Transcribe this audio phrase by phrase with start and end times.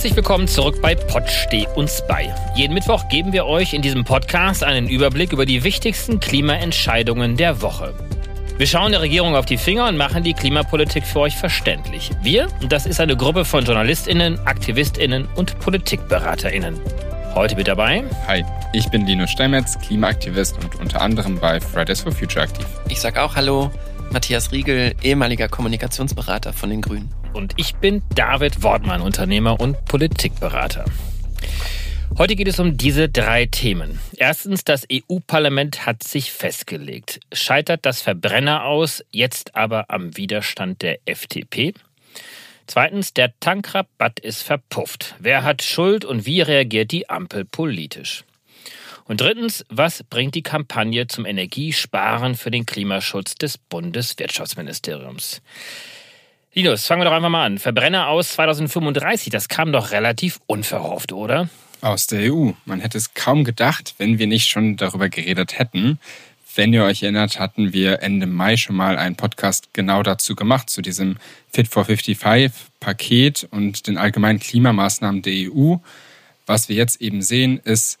[0.00, 2.34] Herzlich willkommen zurück bei Pott Steh uns bei.
[2.56, 7.60] Jeden Mittwoch geben wir euch in diesem Podcast einen Überblick über die wichtigsten Klimaentscheidungen der
[7.60, 7.92] Woche.
[8.56, 12.08] Wir schauen der Regierung auf die Finger und machen die Klimapolitik für euch verständlich.
[12.22, 16.80] Wir, das ist eine Gruppe von JournalistInnen, AktivistInnen und PolitikberaterInnen.
[17.34, 18.02] Heute mit dabei.
[18.26, 18.42] Hi,
[18.72, 22.64] ich bin Linus Steinmetz, Klimaaktivist und unter anderem bei Fridays for Future aktiv.
[22.88, 23.70] Ich sag auch Hallo,
[24.12, 27.14] Matthias Riegel, ehemaliger Kommunikationsberater von den Grünen.
[27.32, 30.84] Und ich bin David Wortmann, Unternehmer und Politikberater.
[32.18, 34.00] Heute geht es um diese drei Themen.
[34.16, 37.20] Erstens, das EU-Parlament hat sich festgelegt.
[37.32, 41.72] Scheitert das Verbrenner aus, jetzt aber am Widerstand der FDP?
[42.66, 45.14] Zweitens, der Tankrabatt ist verpufft.
[45.20, 48.24] Wer hat Schuld und wie reagiert die Ampel politisch?
[49.10, 55.42] Und drittens, was bringt die Kampagne zum Energiesparen für den Klimaschutz des Bundeswirtschaftsministeriums?
[56.54, 57.58] Linus, fangen wir doch einfach mal an.
[57.58, 61.48] Verbrenner aus 2035, das kam doch relativ unverhofft, oder?
[61.80, 62.52] Aus der EU.
[62.66, 65.98] Man hätte es kaum gedacht, wenn wir nicht schon darüber geredet hätten.
[66.54, 70.70] Wenn ihr euch erinnert, hatten wir Ende Mai schon mal einen Podcast genau dazu gemacht,
[70.70, 71.16] zu diesem
[71.52, 75.78] Fit for 55 Paket und den allgemeinen Klimamaßnahmen der EU.
[76.46, 77.98] Was wir jetzt eben sehen, ist,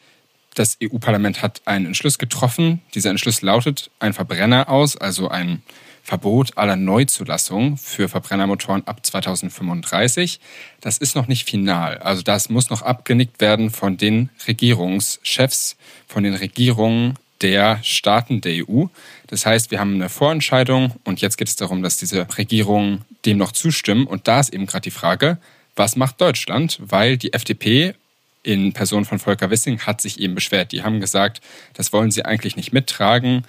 [0.54, 2.80] das EU-Parlament hat einen Entschluss getroffen.
[2.94, 5.62] Dieser Entschluss lautet ein Verbrenner aus, also ein
[6.02, 10.40] Verbot aller Neuzulassung für Verbrennermotoren ab 2035.
[10.80, 11.98] Das ist noch nicht final.
[11.98, 15.76] Also das muss noch abgenickt werden von den Regierungschefs,
[16.08, 18.86] von den Regierungen der Staaten der EU.
[19.28, 23.38] Das heißt, wir haben eine Vorentscheidung und jetzt geht es darum, dass diese Regierungen dem
[23.38, 24.06] noch zustimmen.
[24.06, 25.38] Und da ist eben gerade die Frage,
[25.76, 26.78] was macht Deutschland?
[26.82, 27.94] Weil die FDP
[28.42, 30.72] in Person von Volker Wissing hat sich eben beschwert.
[30.72, 31.40] Die haben gesagt,
[31.74, 33.44] das wollen sie eigentlich nicht mittragen,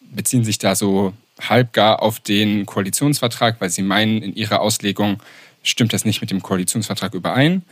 [0.00, 5.22] beziehen sich da so halbgar auf den Koalitionsvertrag, weil sie meinen, in ihrer Auslegung
[5.62, 7.62] stimmt das nicht mit dem Koalitionsvertrag überein.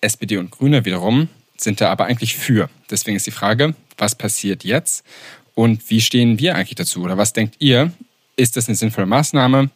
[0.00, 2.68] SPD und Grüne wiederum sind da aber eigentlich für.
[2.90, 5.04] Deswegen ist die Frage, was passiert jetzt
[5.54, 7.02] und wie stehen wir eigentlich dazu?
[7.02, 7.92] Oder was denkt ihr?
[8.36, 9.70] Ist das eine sinnvolle Maßnahme?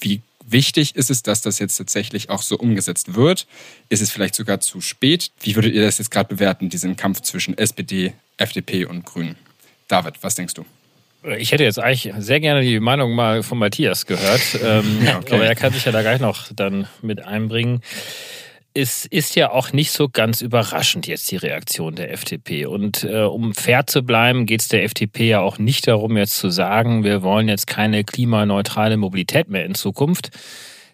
[0.00, 0.22] Wie
[0.52, 3.46] wichtig ist es, dass das jetzt tatsächlich auch so umgesetzt wird?
[3.88, 5.30] Ist es vielleicht sogar zu spät?
[5.40, 9.36] Wie würdet ihr das jetzt gerade bewerten, diesen Kampf zwischen SPD, FDP und Grünen?
[9.88, 10.64] David, was denkst du?
[11.38, 15.34] Ich hätte jetzt eigentlich sehr gerne die Meinung mal von Matthias gehört, ähm, okay.
[15.34, 17.82] aber er kann sich ja da gleich noch dann mit einbringen.
[18.72, 22.66] Es ist ja auch nicht so ganz überraschend jetzt die Reaktion der FDP.
[22.66, 26.36] Und äh, um fair zu bleiben, geht es der FDP ja auch nicht darum, jetzt
[26.36, 30.30] zu sagen, wir wollen jetzt keine klimaneutrale Mobilität mehr in Zukunft.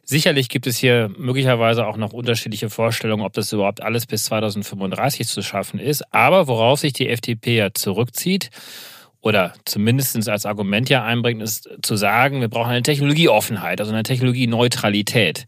[0.05, 5.27] Sicherlich gibt es hier möglicherweise auch noch unterschiedliche Vorstellungen, ob das überhaupt alles bis 2035
[5.27, 6.15] zu schaffen ist.
[6.15, 8.51] Aber worauf sich die FDP ja zurückzieht,
[9.27, 14.05] oder zumindest als Argument ja einbringt, ist zu sagen, wir brauchen eine Technologieoffenheit, also eine
[14.05, 15.47] Technologieneutralität.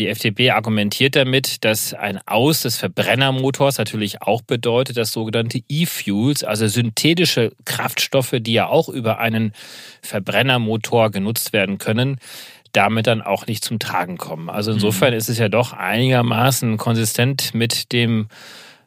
[0.00, 6.42] Die FDP argumentiert damit, dass ein Aus des Verbrennermotors natürlich auch bedeutet, dass sogenannte E-Fuels,
[6.42, 9.52] also synthetische Kraftstoffe, die ja auch über einen
[10.00, 12.18] Verbrennermotor genutzt werden können,
[12.72, 14.48] damit dann auch nicht zum Tragen kommen.
[14.48, 15.18] Also insofern mhm.
[15.18, 18.28] ist es ja doch einigermaßen konsistent mit dem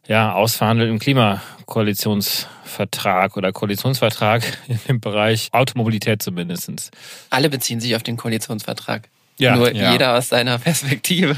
[0.08, 4.42] ja, ausverhandelten Klimakoalitionsvertrag oder Koalitionsvertrag
[4.88, 6.90] dem Bereich Automobilität zumindest.
[7.30, 9.10] Alle beziehen sich auf den Koalitionsvertrag.
[9.38, 9.92] Ja, Nur ja.
[9.92, 11.36] jeder aus seiner Perspektive.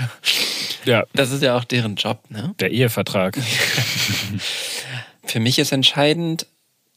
[0.86, 1.06] Ja.
[1.14, 2.54] Das ist ja auch deren Job, ne?
[2.60, 3.38] Der Ehevertrag.
[5.24, 6.46] Für mich ist entscheidend,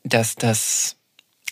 [0.04, 0.96] dass das,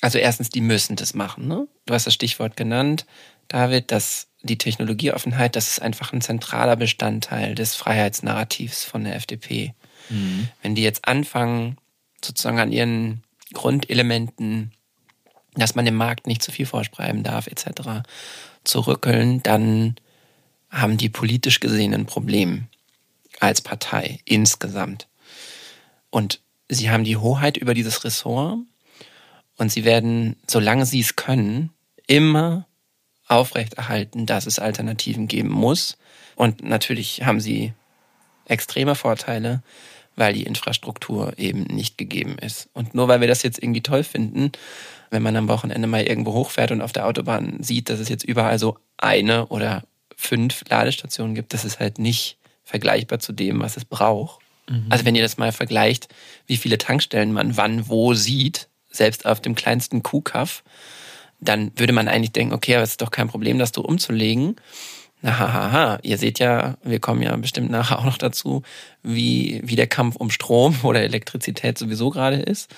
[0.00, 1.66] also erstens, die müssen das machen, ne?
[1.86, 3.06] Du hast das Stichwort genannt,
[3.48, 9.74] David, dass die Technologieoffenheit, das ist einfach ein zentraler Bestandteil des Freiheitsnarrativs von der FDP.
[10.08, 10.48] Mhm.
[10.62, 11.78] Wenn die jetzt anfangen,
[12.24, 14.72] sozusagen an ihren Grundelementen,
[15.54, 18.02] dass man dem Markt nicht zu viel vorschreiben darf, etc.,
[18.66, 19.96] zu rückeln, dann
[20.70, 22.66] haben die politisch gesehen ein Problem
[23.40, 25.08] als Partei insgesamt.
[26.10, 28.58] Und sie haben die Hoheit über dieses Ressort
[29.56, 31.70] und sie werden, solange sie es können,
[32.06, 32.66] immer
[33.26, 35.96] aufrechterhalten, dass es Alternativen geben muss.
[36.36, 37.72] Und natürlich haben sie
[38.46, 39.62] extreme Vorteile,
[40.14, 42.68] weil die Infrastruktur eben nicht gegeben ist.
[42.72, 44.52] Und nur weil wir das jetzt irgendwie toll finden,
[45.10, 48.24] wenn man am Wochenende mal irgendwo hochfährt und auf der Autobahn sieht, dass es jetzt
[48.24, 49.84] überall so eine oder
[50.16, 54.40] fünf Ladestationen gibt, das ist halt nicht vergleichbar zu dem, was es braucht.
[54.68, 54.86] Mhm.
[54.88, 56.08] Also wenn ihr das mal vergleicht,
[56.46, 60.64] wie viele Tankstellen man wann wo sieht, selbst auf dem kleinsten Kuhkaff,
[61.38, 64.56] dann würde man eigentlich denken, okay, aber es ist doch kein Problem, das so umzulegen.
[65.22, 68.62] Na, hahaha, ihr seht ja, wir kommen ja bestimmt nachher auch noch dazu,
[69.02, 72.74] wie, wie der Kampf um Strom oder Elektrizität sowieso gerade ist.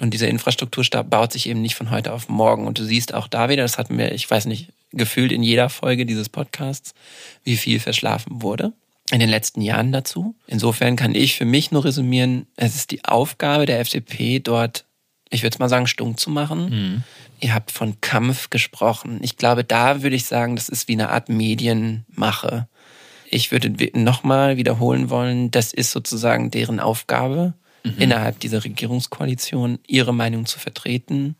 [0.00, 2.66] Und diese Infrastruktur baut sich eben nicht von heute auf morgen.
[2.66, 5.68] Und du siehst auch da wieder, das hatten wir, ich weiß nicht, gefühlt in jeder
[5.68, 6.94] Folge dieses Podcasts,
[7.44, 8.72] wie viel verschlafen wurde.
[9.10, 10.34] in den letzten Jahren dazu.
[10.46, 14.84] Insofern kann ich für mich nur resümieren, es ist die Aufgabe der FDP, dort,
[15.30, 16.70] ich würde es mal sagen, stumm zu machen.
[16.70, 17.02] Mhm.
[17.40, 19.18] Ihr habt von Kampf gesprochen.
[19.22, 22.68] Ich glaube, da würde ich sagen, das ist wie eine Art Medienmache.
[23.28, 27.54] Ich würde nochmal wiederholen wollen, das ist sozusagen deren Aufgabe,
[27.84, 27.94] mhm.
[27.98, 31.36] innerhalb dieser Regierungskoalition ihre Meinung zu vertreten.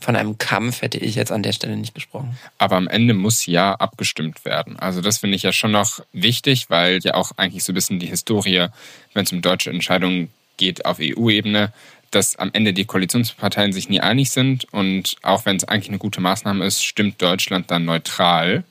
[0.00, 2.38] Von einem Kampf hätte ich jetzt an der Stelle nicht gesprochen.
[2.58, 4.78] Aber am Ende muss ja abgestimmt werden.
[4.78, 7.98] Also das finde ich ja schon noch wichtig, weil ja auch eigentlich so ein bisschen
[7.98, 8.68] die Historie,
[9.14, 11.72] wenn es um deutsche Entscheidungen geht auf EU-Ebene,
[12.10, 15.98] dass am Ende die Koalitionsparteien sich nie einig sind und auch wenn es eigentlich eine
[15.98, 18.64] gute Maßnahme ist, stimmt Deutschland dann neutral.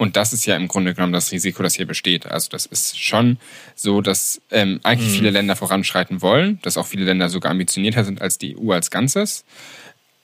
[0.00, 2.24] Und das ist ja im Grunde genommen das Risiko, das hier besteht.
[2.24, 3.36] Also das ist schon
[3.74, 5.14] so, dass ähm, eigentlich mhm.
[5.14, 8.90] viele Länder voranschreiten wollen, dass auch viele Länder sogar ambitionierter sind als die EU als
[8.90, 9.44] Ganzes,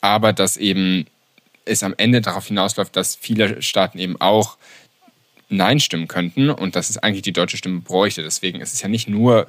[0.00, 1.04] aber dass eben
[1.66, 4.56] es am Ende darauf hinausläuft, dass viele Staaten eben auch
[5.50, 8.22] Nein stimmen könnten und dass es eigentlich die deutsche Stimme bräuchte.
[8.22, 9.46] Deswegen ist es ja nicht nur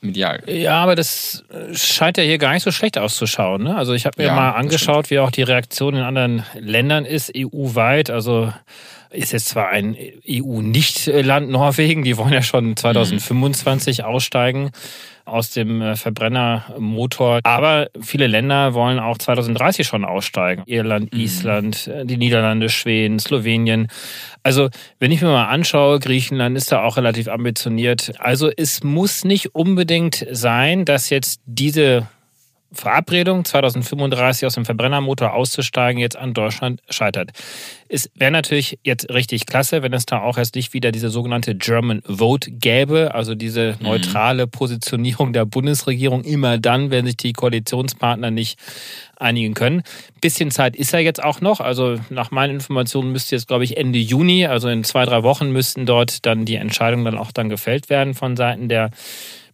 [0.00, 0.42] medial.
[0.46, 3.62] Ja, aber das scheint ja hier gar nicht so schlecht auszuschauen.
[3.62, 3.76] Ne?
[3.76, 7.30] Also ich habe mir ja, mal angeschaut, wie auch die Reaktion in anderen Ländern ist,
[7.36, 8.10] EU-weit.
[8.10, 8.52] Also
[9.10, 9.96] ist jetzt zwar ein
[10.28, 14.04] EU-Nicht-Land Norwegen, die wollen ja schon 2025 mhm.
[14.04, 14.70] aussteigen
[15.28, 17.40] aus dem äh, Verbrennermotor.
[17.44, 20.62] Aber viele Länder wollen auch 2030 schon aussteigen.
[20.66, 21.20] Irland, mhm.
[21.20, 23.88] Island, äh, die Niederlande, Schweden, Slowenien.
[24.42, 28.12] Also, wenn ich mir mal anschaue, Griechenland ist da auch relativ ambitioniert.
[28.18, 32.08] Also, es muss nicht unbedingt sein, dass jetzt diese
[32.70, 37.30] Verabredung, 2035 aus dem Verbrennermotor auszusteigen, jetzt an Deutschland scheitert.
[37.88, 41.54] Es wäre natürlich jetzt richtig klasse, wenn es da auch erst nicht wieder diese sogenannte
[41.54, 43.86] German Vote gäbe, also diese mhm.
[43.86, 48.58] neutrale Positionierung der Bundesregierung immer dann, wenn sich die Koalitionspartner nicht
[49.16, 49.82] einigen können.
[50.20, 51.60] Bisschen Zeit ist ja jetzt auch noch.
[51.60, 55.50] Also nach meinen Informationen müsste jetzt, glaube ich, Ende Juni, also in zwei, drei Wochen
[55.52, 58.90] müssten dort dann die Entscheidungen dann auch dann gefällt werden von Seiten der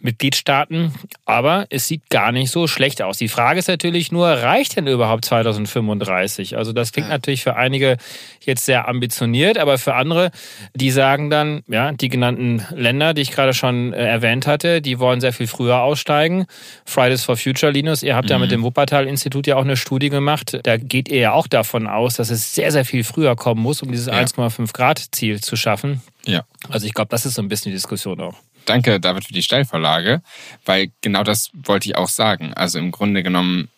[0.04, 0.92] Mitgliedstaaten.
[1.24, 3.18] Aber es sieht gar nicht so schlecht aus.
[3.18, 6.56] Die Frage ist natürlich nur, reicht denn überhaupt 2035?
[6.56, 7.14] Also das klingt ja.
[7.14, 7.96] natürlich für einige
[8.40, 10.30] jetzt sehr ambitioniert, aber für andere,
[10.74, 14.98] die sagen dann, ja, die genannten Länder, die ich gerade schon äh, erwähnt hatte, die
[14.98, 16.46] wollen sehr viel früher aussteigen.
[16.84, 18.32] Fridays for Future, Linus, ihr habt mhm.
[18.32, 18.56] ja mit mhm.
[18.56, 20.58] dem Wuppertal-Institut ja auch eine Studie gemacht.
[20.62, 23.82] Da geht ihr ja auch davon aus, dass es sehr, sehr viel früher kommen muss,
[23.82, 24.12] um dieses ja.
[24.14, 26.02] 1,5 Grad Ziel zu schaffen.
[26.26, 26.44] Ja.
[26.68, 28.34] Also ich glaube, das ist so ein bisschen die Diskussion auch.
[28.64, 30.22] Danke, David, für die Steilvorlage,
[30.64, 32.54] weil genau das wollte ich auch sagen.
[32.54, 33.68] Also im Grunde genommen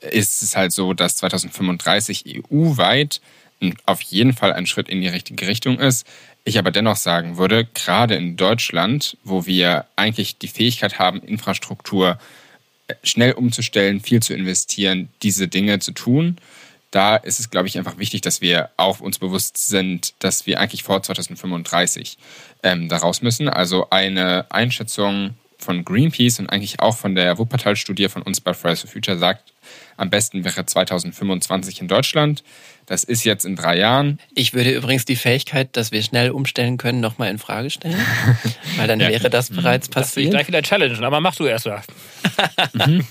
[0.00, 3.20] ist es halt so, dass 2035 EU-weit
[3.86, 6.06] auf jeden Fall ein Schritt in die richtige Richtung ist.
[6.44, 12.18] Ich aber dennoch sagen würde, gerade in Deutschland, wo wir eigentlich die Fähigkeit haben, Infrastruktur
[12.86, 16.38] äh, schnell umzustellen, viel zu investieren, diese Dinge zu tun,
[16.90, 20.60] da ist es, glaube ich, einfach wichtig, dass wir auch uns bewusst sind, dass wir
[20.60, 22.18] eigentlich vor 2035
[22.62, 23.48] ähm, daraus müssen.
[23.48, 28.80] Also eine Einschätzung von Greenpeace und eigentlich auch von der Wuppertal-Studie von uns bei Fridays
[28.80, 29.52] for Future sagt,
[29.96, 32.44] am besten wäre 2025 in Deutschland.
[32.88, 34.18] Das ist jetzt in drei Jahren.
[34.34, 38.00] Ich würde übrigens die Fähigkeit, dass wir schnell umstellen können, nochmal in Frage stellen.
[38.76, 39.08] Weil dann ja.
[39.08, 40.06] wäre das bereits passiert.
[40.06, 41.82] Das will ich gleich wieder challengen, aber mach du erst mal.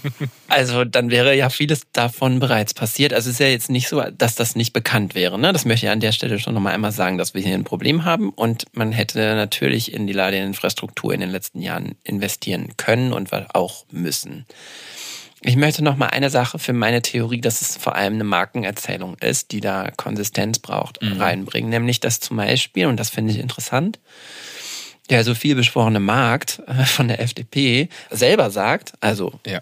[0.50, 3.14] Also dann wäre ja vieles davon bereits passiert.
[3.14, 5.38] Also es ist ja jetzt nicht so, dass das nicht bekannt wäre.
[5.38, 5.54] Ne?
[5.54, 8.06] Das möchte ich an der Stelle schon nochmal einmal sagen, dass wir hier ein Problem
[8.06, 13.30] haben und man hätte natürlich in die Ladeinfrastruktur in den letzten Jahren investieren können und
[13.54, 14.46] auch müssen.
[15.42, 19.16] Ich möchte noch mal eine Sache für meine Theorie, dass es vor allem eine Markenerzählung
[19.20, 21.22] ist, die da Konsistenz braucht, mhm.
[21.22, 21.70] reinbringen.
[21.70, 24.00] Nämlich, dass zum Beispiel, und das finde ich interessant,
[25.10, 29.62] der so viel beschworene Markt äh, von der FDP selber sagt, also ja.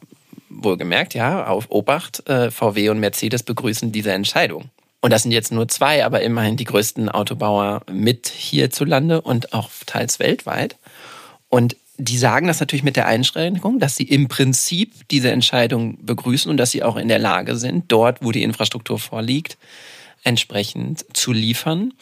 [0.50, 4.70] wohlgemerkt, ja, auf Obacht, äh, VW und Mercedes begrüßen diese Entscheidung.
[5.02, 9.70] Und das sind jetzt nur zwei, aber immerhin die größten Autobauer mit hierzulande und auch
[9.86, 10.78] teils weltweit.
[11.50, 16.50] Und die sagen das natürlich mit der Einschränkung, dass sie im Prinzip diese Entscheidung begrüßen
[16.52, 19.58] und dass sie auch in der Lage sind, dort, wo die Infrastruktur vorliegt,
[20.24, 21.94] entsprechend zu liefern.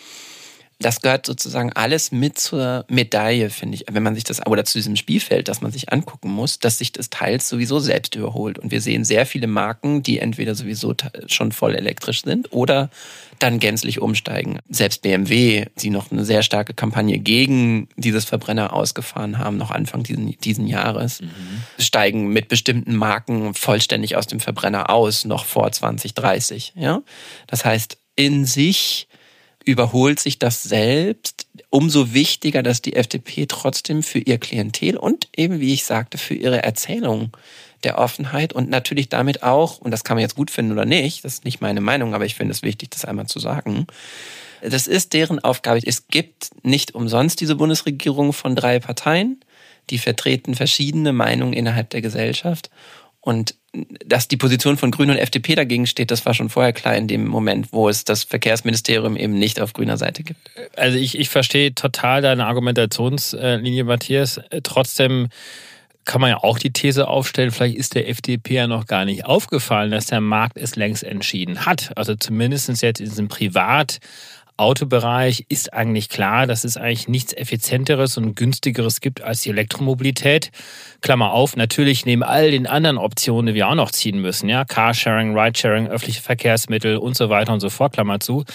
[0.83, 4.77] Das gehört sozusagen alles mit zur Medaille, finde ich, wenn man sich das, oder zu
[4.77, 8.59] diesem Spielfeld, das man sich angucken muss, dass sich das teils sowieso selbst überholt.
[8.59, 10.93] Und wir sehen sehr viele Marken, die entweder sowieso
[11.27, 12.89] schon voll elektrisch sind oder
[13.39, 14.59] dann gänzlich umsteigen.
[14.69, 20.03] Selbst BMW, die noch eine sehr starke Kampagne gegen dieses Verbrenner ausgefahren haben, noch Anfang
[20.03, 21.29] diesen, diesen Jahres, mhm.
[21.79, 26.73] steigen mit bestimmten Marken vollständig aus dem Verbrenner aus, noch vor 2030.
[26.75, 27.01] Ja?
[27.47, 29.07] Das heißt, in sich
[29.65, 31.47] überholt sich das selbst.
[31.69, 36.35] Umso wichtiger, dass die FDP trotzdem für ihr Klientel und eben, wie ich sagte, für
[36.35, 37.35] ihre Erzählung
[37.83, 41.25] der Offenheit und natürlich damit auch, und das kann man jetzt gut finden oder nicht,
[41.25, 43.87] das ist nicht meine Meinung, aber ich finde es wichtig, das einmal zu sagen,
[44.61, 45.81] Das ist deren Aufgabe.
[45.85, 49.43] Es gibt nicht umsonst diese Bundesregierung von drei Parteien,
[49.89, 52.69] die vertreten verschiedene Meinungen innerhalb der Gesellschaft.
[53.23, 53.55] Und
[54.05, 57.07] dass die Position von Grünen und FDP dagegen steht, das war schon vorher klar in
[57.07, 60.41] dem Moment, wo es das Verkehrsministerium eben nicht auf grüner Seite gibt.
[60.75, 64.41] Also ich, ich verstehe total deine Argumentationslinie, Matthias.
[64.63, 65.29] Trotzdem
[66.03, 69.25] kann man ja auch die These aufstellen, vielleicht ist der FDP ja noch gar nicht
[69.25, 71.93] aufgefallen, dass der Markt es längst entschieden hat.
[71.95, 73.99] Also zumindest jetzt in diesem Privat-
[74.57, 80.51] Autobereich ist eigentlich klar, dass es eigentlich nichts effizienteres und günstigeres gibt als die Elektromobilität.
[81.01, 84.63] Klammer auf, natürlich neben all den anderen Optionen, die wir auch noch ziehen müssen, ja,
[84.65, 88.45] Carsharing, Ridesharing, öffentliche Verkehrsmittel und so weiter und so fort, Klammer zu.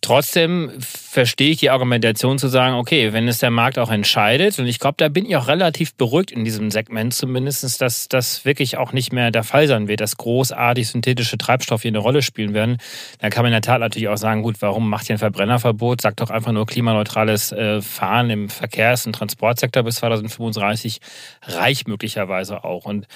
[0.00, 4.66] Trotzdem verstehe ich die Argumentation zu sagen, okay, wenn es der Markt auch entscheidet, und
[4.66, 8.76] ich glaube, da bin ich auch relativ beruhigt in diesem Segment zumindest, dass das wirklich
[8.76, 12.54] auch nicht mehr der Fall sein wird, dass großartig synthetische Treibstoffe hier eine Rolle spielen
[12.54, 12.78] werden,
[13.20, 16.00] dann kann man in der Tat natürlich auch sagen, gut, warum macht ihr ein Verbrennerverbot?
[16.00, 21.00] Sagt doch einfach nur klimaneutrales äh, Fahren im Verkehrs- und Transportsektor bis 2035
[21.42, 22.84] reicht möglicherweise auch.
[22.84, 23.06] Und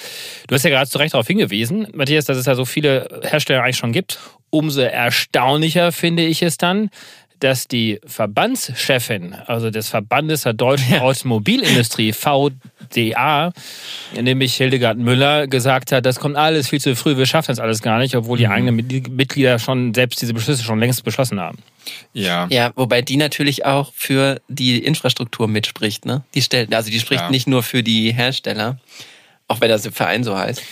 [0.48, 3.62] du hast ja gerade zu Recht darauf hingewiesen, Matthias, dass es ja so viele Hersteller
[3.62, 4.18] eigentlich schon gibt.
[4.50, 6.90] Umso erstaunlicher finde ich es dann,
[7.40, 11.00] dass die Verbandschefin, also des Verbandes der deutschen ja.
[11.00, 13.52] Automobilindustrie, VDA,
[14.14, 17.80] nämlich Hildegard Müller, gesagt hat, das kommt alles viel zu früh, wir schaffen das alles
[17.80, 18.52] gar nicht, obwohl die mhm.
[18.52, 18.76] eigenen
[19.16, 21.58] Mitglieder schon selbst diese Beschlüsse schon längst beschlossen haben.
[22.12, 22.46] Ja.
[22.50, 26.22] Ja, wobei die natürlich auch für die Infrastruktur mitspricht, ne?
[26.34, 27.30] Die stellt, also die spricht ja.
[27.30, 28.78] nicht nur für die Hersteller,
[29.48, 30.62] auch wenn das im Verein so heißt.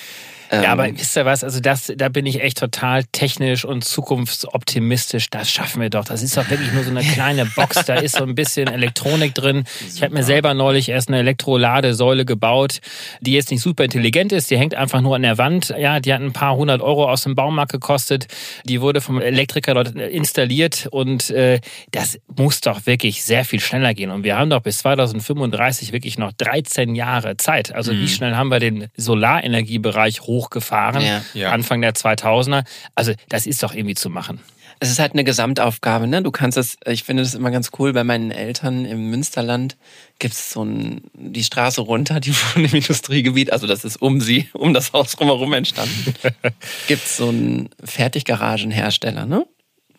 [0.51, 1.45] Ja, aber ähm, wisst ihr was?
[1.45, 5.29] Also das, da bin ich echt total technisch und zukunftsoptimistisch.
[5.31, 6.05] Das schaffen wir doch.
[6.05, 7.85] Das ist doch wirklich nur so eine kleine Box.
[7.85, 9.65] Da ist so ein bisschen Elektronik drin.
[9.95, 12.81] Ich habe mir selber neulich erst eine Elektroladesäule gebaut,
[13.21, 14.51] die jetzt nicht super intelligent ist.
[14.51, 15.75] Die hängt einfach nur an der Wand.
[15.79, 18.27] Ja, die hat ein paar hundert Euro aus dem Baumarkt gekostet.
[18.65, 23.93] Die wurde vom Elektriker dort installiert und äh, das muss doch wirklich sehr viel schneller
[23.93, 24.11] gehen.
[24.11, 27.75] Und wir haben doch bis 2035 wirklich noch 13 Jahre Zeit.
[27.75, 28.01] Also mhm.
[28.01, 31.23] wie schnell haben wir den Solarenergiebereich hoch hochgefahren, ja.
[31.35, 31.51] Ja.
[31.51, 32.65] Anfang der 2000er.
[32.95, 34.41] Also das ist doch irgendwie zu machen.
[34.81, 36.23] Es ist halt eine Gesamtaufgabe, ne?
[36.23, 39.77] Du kannst das, ich finde das immer ganz cool, bei meinen Eltern im Münsterland
[40.21, 44.21] gibt es so ein, die Straße runter, die wohnen im Industriegebiet, also das ist um
[44.21, 46.15] sie, um das Haus drumherum entstanden,
[46.87, 49.47] gibt es so einen Fertiggaragenhersteller, ne?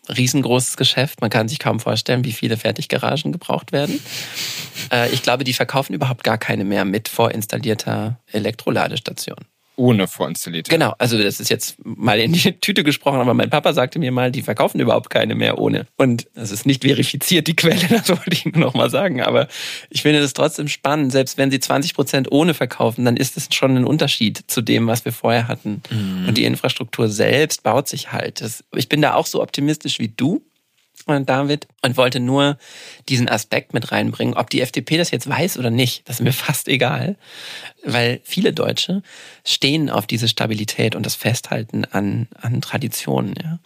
[0.08, 4.00] Riesengroßes Geschäft, man kann sich kaum vorstellen, wie viele Fertiggaragen gebraucht werden.
[4.90, 9.36] Äh, ich glaube, die verkaufen überhaupt gar keine mehr mit vorinstallierter Elektroladestation
[9.80, 10.70] ohne vorinstallierte.
[10.70, 14.12] Genau, also das ist jetzt mal in die Tüte gesprochen, aber mein Papa sagte mir
[14.12, 15.86] mal, die verkaufen überhaupt keine mehr ohne.
[15.96, 19.22] Und das ist nicht verifiziert, die Quelle, das wollte ich nur noch mal sagen.
[19.22, 19.48] Aber
[19.88, 21.12] ich finde das trotzdem spannend.
[21.12, 24.86] Selbst wenn sie 20 Prozent ohne verkaufen, dann ist es schon ein Unterschied zu dem,
[24.86, 25.82] was wir vorher hatten.
[25.90, 26.28] Mhm.
[26.28, 28.42] Und die Infrastruktur selbst baut sich halt.
[28.42, 30.42] Das, ich bin da auch so optimistisch wie du.
[31.18, 32.56] David und wollte nur
[33.08, 34.34] diesen Aspekt mit reinbringen.
[34.34, 37.16] Ob die FDP das jetzt weiß oder nicht, das ist mir fast egal,
[37.84, 39.02] weil viele Deutsche
[39.44, 43.34] stehen auf diese Stabilität und das Festhalten an, an Traditionen.
[43.42, 43.58] Ja.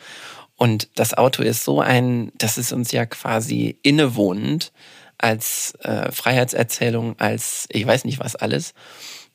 [0.56, 4.72] Und das Auto ist so ein, das ist uns ja quasi innewohnend
[5.18, 8.74] als äh, Freiheitserzählung, als ich weiß nicht was alles.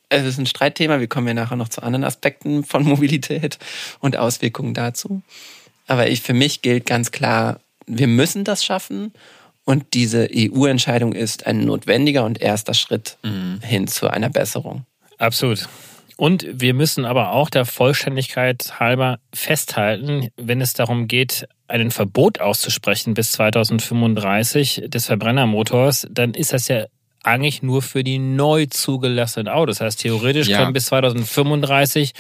[0.10, 3.60] Es ist ein Streitthema, wir kommen ja nachher noch zu anderen Aspekten von Mobilität
[4.00, 5.22] und Auswirkungen dazu.
[5.88, 7.60] Aber ich, für mich gilt ganz klar,
[7.90, 9.14] wir müssen das schaffen.
[9.66, 13.60] Und diese EU-Entscheidung ist ein notwendiger und erster Schritt mhm.
[13.62, 14.86] hin zu einer Besserung.
[15.18, 15.68] Absolut.
[16.16, 22.42] Und wir müssen aber auch der Vollständigkeit halber festhalten, wenn es darum geht, ein Verbot
[22.42, 26.86] auszusprechen bis 2035 des Verbrennermotors, dann ist das ja
[27.24, 29.78] eigentlich nur für die neu zugelassenen Autos.
[29.78, 30.58] Das heißt, theoretisch ja.
[30.58, 32.14] können bis 2035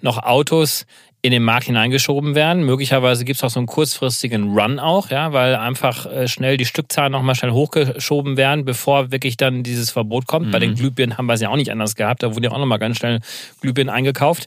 [0.00, 0.86] noch Autos
[1.26, 2.64] in den Markt hineingeschoben werden.
[2.64, 6.64] Möglicherweise gibt es auch so einen kurzfristigen Run auch, ja, weil einfach äh, schnell die
[6.64, 10.46] Stückzahlen nochmal schnell hochgeschoben werden, bevor wirklich dann dieses Verbot kommt.
[10.46, 10.50] Mhm.
[10.52, 10.76] Bei den mhm.
[10.76, 12.22] Glühbirnen haben wir es ja auch nicht anders gehabt.
[12.22, 13.20] Da wurden ja auch nochmal ganz schnell
[13.60, 14.46] Glühbirnen eingekauft.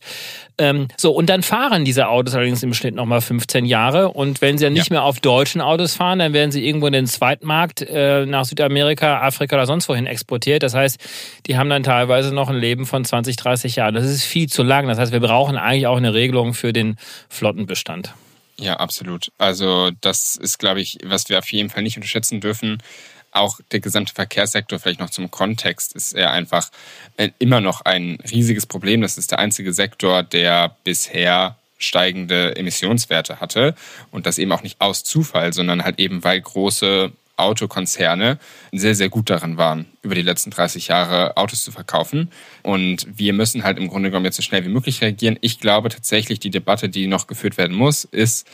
[0.60, 4.10] Ähm, so, und dann fahren diese Autos allerdings im Schnitt nochmal 15 Jahre.
[4.10, 4.96] Und wenn sie dann nicht ja.
[4.96, 9.22] mehr auf deutschen Autos fahren, dann werden sie irgendwo in den Zweitmarkt äh, nach Südamerika,
[9.22, 10.62] Afrika oder sonst wohin exportiert.
[10.64, 11.00] Das heißt,
[11.48, 13.96] die haben dann teilweise noch ein Leben von 20, 30 Jahren.
[13.96, 14.88] Das ist viel zu lang.
[14.88, 16.98] Das heißt, wir brauchen eigentlich auch eine Regelung für den
[17.30, 18.14] Flottenbestand.
[18.60, 19.32] Ja, absolut.
[19.38, 22.84] Also das ist, glaube ich, was wir auf jeden Fall nicht unterschätzen dürfen.
[23.32, 26.70] Auch der gesamte Verkehrssektor, vielleicht noch zum Kontext, ist er einfach
[27.18, 29.02] äh, immer noch ein riesiges Problem.
[29.02, 33.74] Das ist der einzige Sektor, der bisher steigende Emissionswerte hatte
[34.12, 38.40] und das eben auch nicht aus Zufall, sondern halt eben, weil große Autokonzerne
[38.72, 42.32] sehr, sehr gut daran waren, über die letzten 30 Jahre Autos zu verkaufen.
[42.64, 45.38] Und wir müssen halt im Grunde genommen jetzt so schnell wie möglich reagieren.
[45.42, 48.48] Ich glaube tatsächlich, die Debatte, die noch geführt werden muss, ist,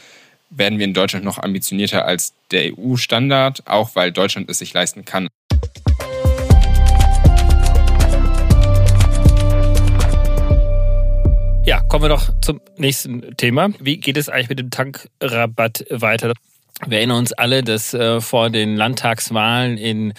[0.49, 5.05] werden wir in Deutschland noch ambitionierter als der EU-Standard, auch weil Deutschland es sich leisten
[5.05, 5.27] kann.
[11.65, 13.69] Ja, kommen wir doch zum nächsten Thema.
[13.79, 16.33] Wie geht es eigentlich mit dem Tankrabatt weiter?
[16.85, 20.13] Wir erinnern uns alle, dass äh, vor den Landtagswahlen in,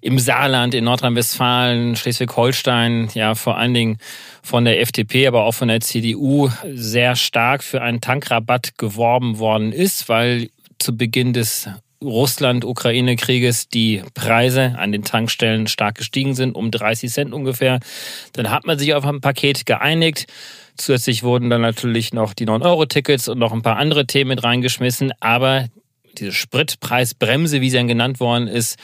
[0.00, 3.98] im Saarland, in Nordrhein-Westfalen, Schleswig-Holstein, ja vor allen Dingen
[4.42, 9.72] von der FDP, aber auch von der CDU sehr stark für einen Tankrabatt geworben worden
[9.72, 10.50] ist, weil
[10.80, 11.68] zu Beginn des
[12.02, 17.78] Russland-Ukraine-Krieges die Preise an den Tankstellen stark gestiegen sind, um 30 Cent ungefähr.
[18.32, 20.26] Dann hat man sich auf ein Paket geeinigt.
[20.76, 25.12] Zusätzlich wurden dann natürlich noch die 9-Euro-Tickets und noch ein paar andere Themen mit reingeschmissen.
[25.20, 25.66] Aber
[26.18, 28.78] diese Spritpreisbremse, wie sie dann genannt worden ist,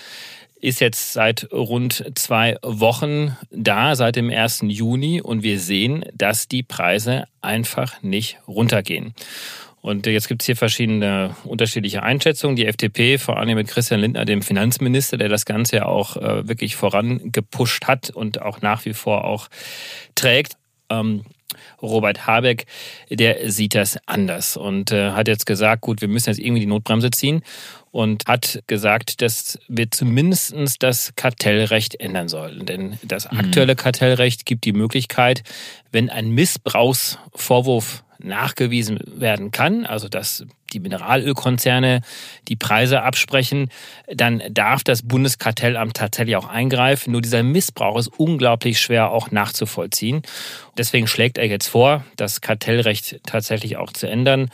[0.61, 4.65] ist jetzt seit rund zwei Wochen da, seit dem 1.
[4.67, 5.21] Juni.
[5.21, 9.15] Und wir sehen, dass die Preise einfach nicht runtergehen.
[9.83, 12.57] Und jetzt gibt es hier verschiedene unterschiedliche Einschätzungen.
[12.57, 16.49] Die FDP, vor allem mit Christian Lindner, dem Finanzminister, der das Ganze ja auch äh,
[16.49, 19.47] wirklich vorangepusht hat und auch nach wie vor auch
[20.17, 20.55] trägt.
[20.91, 21.25] Ähm,
[21.81, 22.67] Robert Habeck,
[23.11, 26.67] der sieht das anders und äh, hat jetzt gesagt, gut, wir müssen jetzt irgendwie die
[26.67, 27.43] Notbremse ziehen
[27.91, 32.67] und hat gesagt, dass wir zumindest das Kartellrecht ändern sollen.
[32.67, 33.39] Denn das mhm.
[33.39, 35.43] aktuelle Kartellrecht gibt die Möglichkeit,
[35.93, 40.45] wenn ein Missbrauchsvorwurf nachgewiesen werden kann, also dass
[40.77, 42.03] die Mineralölkonzerne
[42.49, 43.71] die Preise absprechen,
[44.13, 47.13] dann darf das Bundeskartellamt tatsächlich auch eingreifen.
[47.13, 50.23] Nur dieser Missbrauch ist unglaublich schwer auch nachzuvollziehen.
[50.77, 54.51] Deswegen schlägt er jetzt vor, das Kartellrecht tatsächlich auch zu ändern.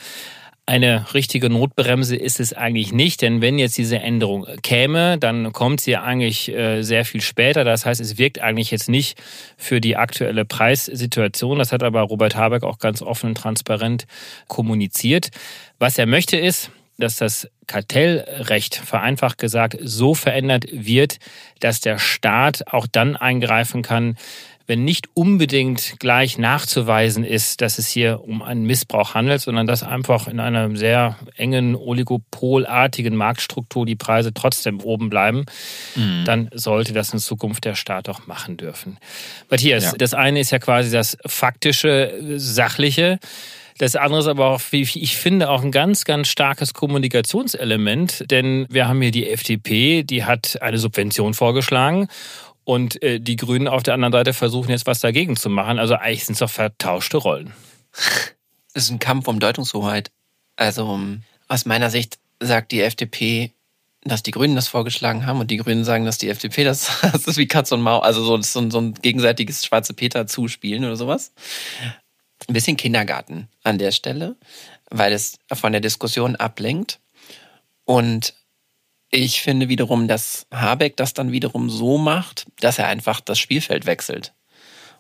[0.64, 5.80] Eine richtige Notbremse ist es eigentlich nicht, denn wenn jetzt diese Änderung käme, dann kommt
[5.80, 7.64] sie eigentlich äh, sehr viel später.
[7.64, 9.20] Das heißt, es wirkt eigentlich jetzt nicht
[9.56, 11.58] für die aktuelle Preissituation.
[11.58, 14.04] Das hat aber Robert Habeck auch ganz offen und transparent
[14.46, 15.30] kommuniziert.
[15.80, 21.18] Was er möchte ist, dass das Kartellrecht, vereinfacht gesagt, so verändert wird,
[21.58, 24.16] dass der Staat auch dann eingreifen kann,
[24.66, 29.82] wenn nicht unbedingt gleich nachzuweisen ist, dass es hier um einen Missbrauch handelt, sondern dass
[29.82, 35.44] einfach in einer sehr engen oligopolartigen Marktstruktur die Preise trotzdem oben bleiben,
[35.94, 36.24] mhm.
[36.24, 38.98] dann sollte das in Zukunft der Staat auch machen dürfen.
[39.50, 39.92] Matthias, ja.
[39.96, 43.18] das eine ist ja quasi das faktische, sachliche.
[43.78, 48.66] Das andere ist aber auch, wie ich finde, auch ein ganz, ganz starkes Kommunikationselement, denn
[48.68, 52.08] wir haben hier die FDP, die hat eine Subvention vorgeschlagen
[52.64, 55.78] und äh, die Grünen auf der anderen Seite versuchen jetzt was dagegen zu machen.
[55.78, 57.52] Also eigentlich sind es doch vertauschte Rollen.
[58.74, 60.10] Es ist ein Kampf um Deutungshoheit.
[60.56, 60.98] Also
[61.46, 63.52] aus meiner Sicht sagt die FDP,
[64.02, 67.26] dass die Grünen das vorgeschlagen haben und die Grünen sagen, dass die FDP das, das
[67.26, 70.96] ist wie Katz und Maus, also so, so, so ein gegenseitiges schwarze Peter zuspielen oder
[70.96, 71.32] sowas.
[72.48, 74.36] Ein bisschen Kindergarten an der Stelle,
[74.90, 76.98] weil es von der Diskussion ablenkt.
[77.84, 78.34] Und
[79.12, 83.86] ich finde wiederum, dass Habeck das dann wiederum so macht, dass er einfach das Spielfeld
[83.86, 84.32] wechselt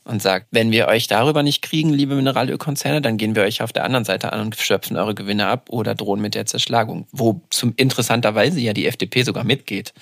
[0.04, 3.72] und sagt, wenn wir euch darüber nicht kriegen, liebe Mineralölkonzerne, dann gehen wir euch auf
[3.72, 7.06] der anderen Seite an und schöpfen eure Gewinne ab oder drohen mit der Zerschlagung.
[7.12, 9.94] Wo zum interessanterweise ja die FDP sogar mitgeht.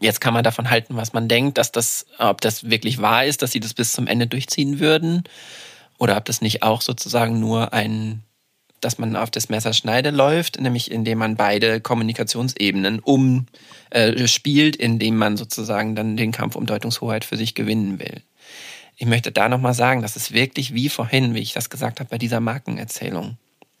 [0.00, 3.42] Jetzt kann man davon halten, was man denkt, dass das, ob das wirklich wahr ist,
[3.42, 5.24] dass sie das bis zum Ende durchziehen würden
[5.98, 8.22] oder ob das nicht auch sozusagen nur ein
[8.80, 15.36] dass man auf das Messerschneide läuft, nämlich indem man beide Kommunikationsebenen umspielt, äh, indem man
[15.36, 18.22] sozusagen dann den Kampf um Deutungshoheit für sich gewinnen will.
[18.96, 22.10] Ich möchte da nochmal sagen, das ist wirklich wie vorhin, wie ich das gesagt habe,
[22.10, 23.36] bei dieser Markenerzählung.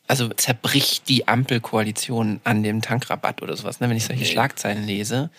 [0.06, 3.80] Also zerbricht die Ampelkoalition an dem Tankrabatt oder sowas.
[3.80, 3.90] Ne?
[3.90, 4.32] Wenn ich solche okay.
[4.32, 5.30] Schlagzeilen lese,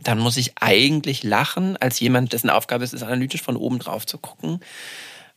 [0.00, 4.04] dann muss ich eigentlich lachen, als jemand, dessen Aufgabe es ist, analytisch von oben drauf
[4.04, 4.60] zu gucken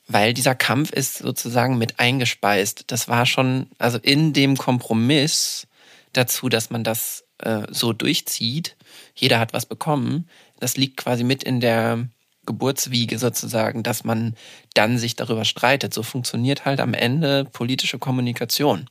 [0.08, 2.86] weil dieser Kampf ist sozusagen mit eingespeist.
[2.88, 5.68] Das war schon, also in dem Kompromiss
[6.14, 8.76] dazu, dass man das äh, so durchzieht,
[9.16, 12.08] jeder hat was bekommen, das liegt quasi mit in der
[12.46, 14.36] Geburtswiege sozusagen, dass man
[14.74, 15.94] dann sich darüber streitet.
[15.94, 18.88] So funktioniert halt am Ende politische Kommunikation.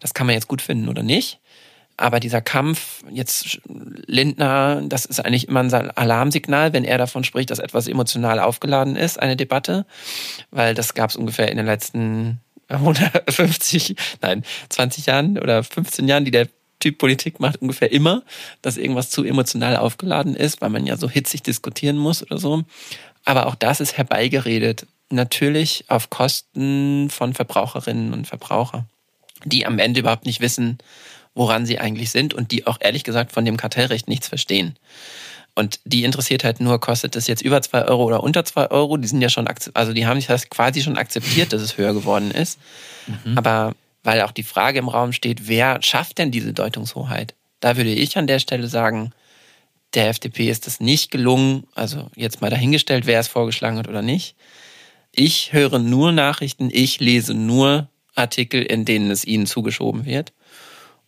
[0.00, 1.40] Das kann man jetzt gut finden oder nicht.
[2.00, 3.60] Aber dieser Kampf, jetzt
[4.06, 8.96] Lindner, das ist eigentlich immer ein Alarmsignal, wenn er davon spricht, dass etwas emotional aufgeladen
[8.96, 9.84] ist, eine Debatte.
[10.50, 16.24] Weil das gab es ungefähr in den letzten 150, nein, 20 Jahren oder 15 Jahren,
[16.24, 18.22] die der Typ Politik macht, ungefähr immer,
[18.62, 22.62] dass irgendwas zu emotional aufgeladen ist, weil man ja so hitzig diskutieren muss oder so.
[23.26, 24.86] Aber auch das ist herbeigeredet.
[25.10, 28.86] Natürlich auf Kosten von Verbraucherinnen und Verbrauchern,
[29.44, 30.78] die am Ende überhaupt nicht wissen,
[31.34, 34.76] woran sie eigentlich sind und die auch ehrlich gesagt von dem Kartellrecht nichts verstehen.
[35.54, 38.96] Und die interessiert halt nur, kostet es jetzt über zwei Euro oder unter zwei Euro?
[38.96, 41.92] Die sind ja schon, also die haben sich das quasi schon akzeptiert, dass es höher
[41.92, 42.58] geworden ist.
[43.06, 43.36] Mhm.
[43.36, 47.34] Aber weil auch die Frage im Raum steht, wer schafft denn diese Deutungshoheit?
[47.58, 49.12] Da würde ich an der Stelle sagen,
[49.94, 54.02] der FDP ist es nicht gelungen, also jetzt mal dahingestellt, wer es vorgeschlagen hat oder
[54.02, 54.36] nicht.
[55.12, 60.32] Ich höre nur Nachrichten, ich lese nur Artikel, in denen es ihnen zugeschoben wird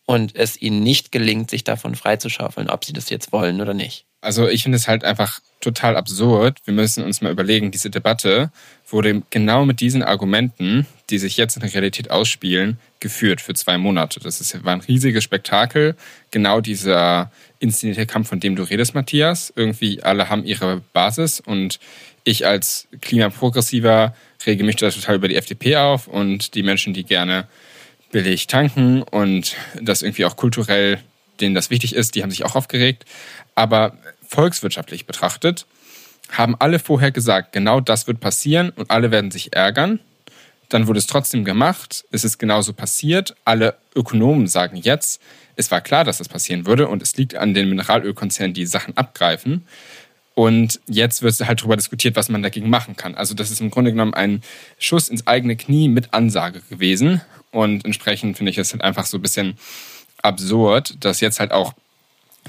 [0.07, 4.07] und es ihnen nicht gelingt, sich davon freizuschaufeln, ob sie das jetzt wollen oder nicht.
[4.21, 6.59] Also ich finde es halt einfach total absurd.
[6.65, 8.53] Wir müssen uns mal überlegen, diese Debatte
[8.89, 13.79] wurde genau mit diesen Argumenten, die sich jetzt in der Realität ausspielen, geführt für zwei
[13.79, 14.21] Monate.
[14.21, 15.97] Das ist, war ein riesiges Spektakel.
[16.31, 19.53] Genau dieser inszenierte Kampf, von dem du redest, Matthias.
[19.57, 21.81] Irgendwie alle haben ihre Basis und
[22.23, 24.15] ich als Klimaprogressiver
[24.47, 27.49] rege mich da total über die FDP auf und die Menschen, die gerne
[28.13, 31.01] billig tanken und das irgendwie auch kulturell,
[31.41, 33.05] denen das wichtig ist, die haben sich auch aufgeregt.
[33.57, 33.97] Aber
[34.29, 35.67] volkswirtschaftlich betrachtet
[36.31, 39.99] haben alle vorher gesagt, genau das wird passieren und alle werden sich ärgern.
[40.69, 43.35] Dann wurde es trotzdem gemacht, es ist genauso passiert.
[43.45, 45.21] Alle Ökonomen sagen jetzt,
[45.57, 48.97] es war klar, dass das passieren würde und es liegt an den Mineralölkonzernen, die Sachen
[48.97, 49.67] abgreifen.
[50.35, 53.15] Und jetzt wird halt darüber diskutiert, was man dagegen machen kann.
[53.15, 54.43] Also das ist im Grunde genommen ein
[54.79, 57.21] Schuss ins eigene Knie mit Ansage gewesen.
[57.51, 59.59] Und entsprechend finde ich es halt einfach so ein bisschen
[60.23, 61.75] absurd, dass jetzt halt auch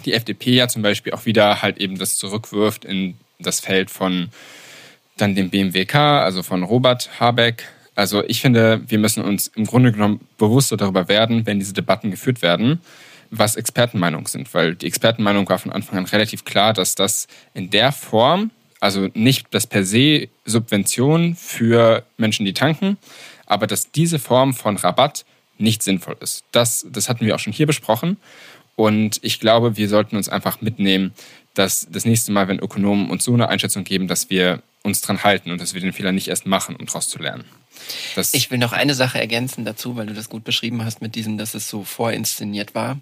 [0.06, 4.30] die FDP ja zum Beispiel auch wieder halt eben das zurückwirft in das Feld von
[5.18, 7.68] dann dem BMWK, also von Robert Habeck.
[7.96, 12.10] Also ich finde, wir müssen uns im Grunde genommen bewusster darüber werden, wenn diese Debatten
[12.10, 12.82] geführt werden,
[13.38, 17.70] was Expertenmeinungen sind, weil die Expertenmeinung war von Anfang an relativ klar, dass das in
[17.70, 22.98] der Form, also nicht das per se Subvention für Menschen, die tanken,
[23.46, 25.26] aber dass diese Form von Rabatt
[25.58, 26.44] nicht sinnvoll ist.
[26.52, 28.18] Das, das hatten wir auch schon hier besprochen.
[28.76, 31.14] Und ich glaube, wir sollten uns einfach mitnehmen,
[31.54, 35.24] dass das nächste Mal, wenn Ökonomen uns so eine Einschätzung geben, dass wir uns dran
[35.24, 37.46] halten und dass wir den Fehler nicht erst machen, um daraus zu lernen.
[38.16, 41.16] Das ich will noch eine Sache ergänzen dazu, weil du das gut beschrieben hast mit
[41.16, 43.00] diesem, dass es so vorinszeniert war.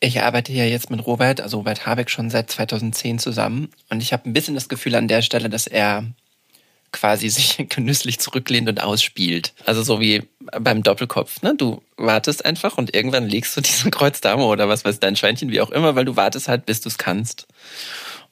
[0.00, 3.70] Ich arbeite ja jetzt mit Robert, also Robert Habeck, schon seit 2010 zusammen.
[3.90, 6.04] Und ich habe ein bisschen das Gefühl an der Stelle, dass er
[6.92, 9.54] quasi sich genüsslich zurücklehnt und ausspielt.
[9.64, 10.22] Also so wie
[10.58, 11.42] beim Doppelkopf.
[11.42, 11.54] Ne?
[11.56, 15.60] Du wartest einfach und irgendwann legst du diesen Kreuzdame oder was weiß dein Schweinchen, wie
[15.60, 17.48] auch immer, weil du wartest halt, bis du es kannst.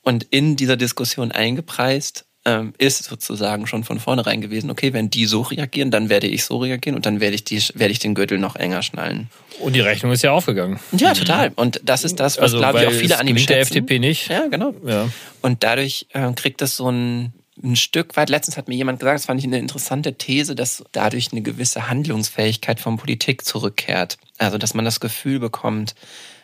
[0.03, 5.27] Und in dieser Diskussion eingepreist ähm, ist sozusagen schon von vornherein gewesen, okay, wenn die
[5.27, 8.15] so reagieren, dann werde ich so reagieren und dann werde ich, die, werde ich den
[8.15, 9.29] Gürtel noch enger schnallen.
[9.59, 10.79] Und die Rechnung ist ja aufgegangen.
[10.97, 11.53] Ja, total.
[11.57, 13.53] Und das ist das, was, also, glaube ich, auch viele an ihm schätzen.
[13.53, 14.29] der FDP nicht.
[14.29, 14.75] Ja, genau.
[14.87, 15.09] Ja.
[15.43, 17.33] Und dadurch äh, kriegt das so ein
[17.65, 20.85] ein Stück weit, letztens hat mir jemand gesagt, das fand ich eine interessante These, dass
[20.93, 24.19] dadurch eine gewisse Handlungsfähigkeit von Politik zurückkehrt.
[24.37, 25.95] Also, dass man das Gefühl bekommt,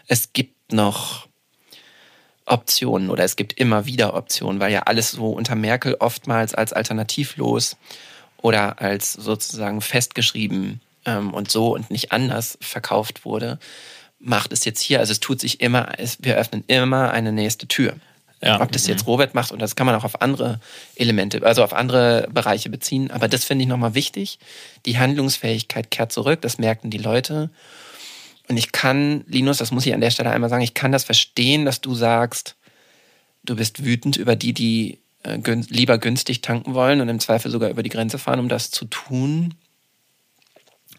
[0.07, 1.29] es gibt noch
[2.47, 6.73] Optionen oder es gibt immer wieder Optionen, weil ja alles so unter Merkel oftmals als
[6.73, 7.77] alternativlos
[8.39, 13.59] oder als sozusagen festgeschrieben ähm, und so und nicht anders verkauft wurde,
[14.19, 14.99] macht es jetzt hier.
[14.99, 17.95] Also es tut sich immer, es, wir öffnen immer eine nächste Tür.
[18.45, 18.61] Ja.
[18.61, 20.59] Ob das jetzt Robert macht und das kann man auch auf andere
[20.97, 23.13] Elemente, also auf andere Bereiche beziehen.
[23.13, 24.41] Aber das finde ich nochmal wichtig.
[24.85, 27.51] Die Handlungsfähigkeit kehrt zurück, das merken die Leute.
[28.53, 31.05] Und ich kann, Linus, das muss ich an der Stelle einmal sagen, ich kann das
[31.05, 32.55] verstehen, dass du sagst,
[33.45, 37.51] du bist wütend über die, die äh, gün lieber günstig tanken wollen und im Zweifel
[37.51, 39.55] sogar über die Grenze fahren, um das zu tun.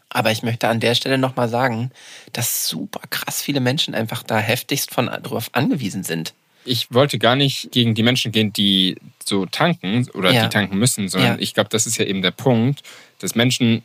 [0.09, 1.91] Aber ich möchte an der Stelle nochmal sagen,
[2.31, 6.33] dass super krass viele Menschen einfach da heftigst von darauf angewiesen sind
[6.65, 10.43] ich wollte gar nicht gegen die Menschen gehen, die so tanken oder ja.
[10.43, 11.41] die tanken müssen, sondern ja.
[11.41, 12.83] ich glaube, das ist ja eben der Punkt,
[13.19, 13.83] dass Menschen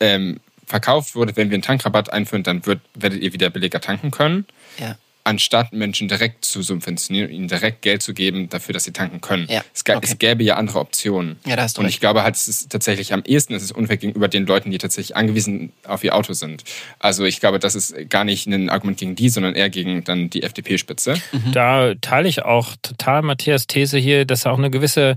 [0.00, 0.40] ähm,
[0.72, 4.46] verkauft wurde, wenn wir einen Tankrabatt einführen, dann wird, werdet ihr wieder billiger tanken können.
[4.78, 9.20] Ja anstatt Menschen direkt zu subventionieren, ihnen direkt Geld zu geben dafür, dass sie tanken
[9.20, 9.46] können.
[9.48, 9.62] Ja.
[9.72, 9.98] Es, okay.
[10.02, 11.38] es, gäbe ja andere Optionen.
[11.46, 11.96] Ja, da hast du Und recht.
[11.96, 14.78] ich glaube halt, es ist tatsächlich am ehesten, es ist unfair gegenüber den Leuten, die
[14.78, 16.64] tatsächlich angewiesen auf ihr Auto sind.
[16.98, 20.28] Also ich glaube, das ist gar nicht ein Argument gegen die, sondern eher gegen dann
[20.28, 21.14] die FDP-Spitze.
[21.32, 21.52] Mhm.
[21.52, 25.16] Da teile ich auch total Matthias These hier, dass auch eine gewisse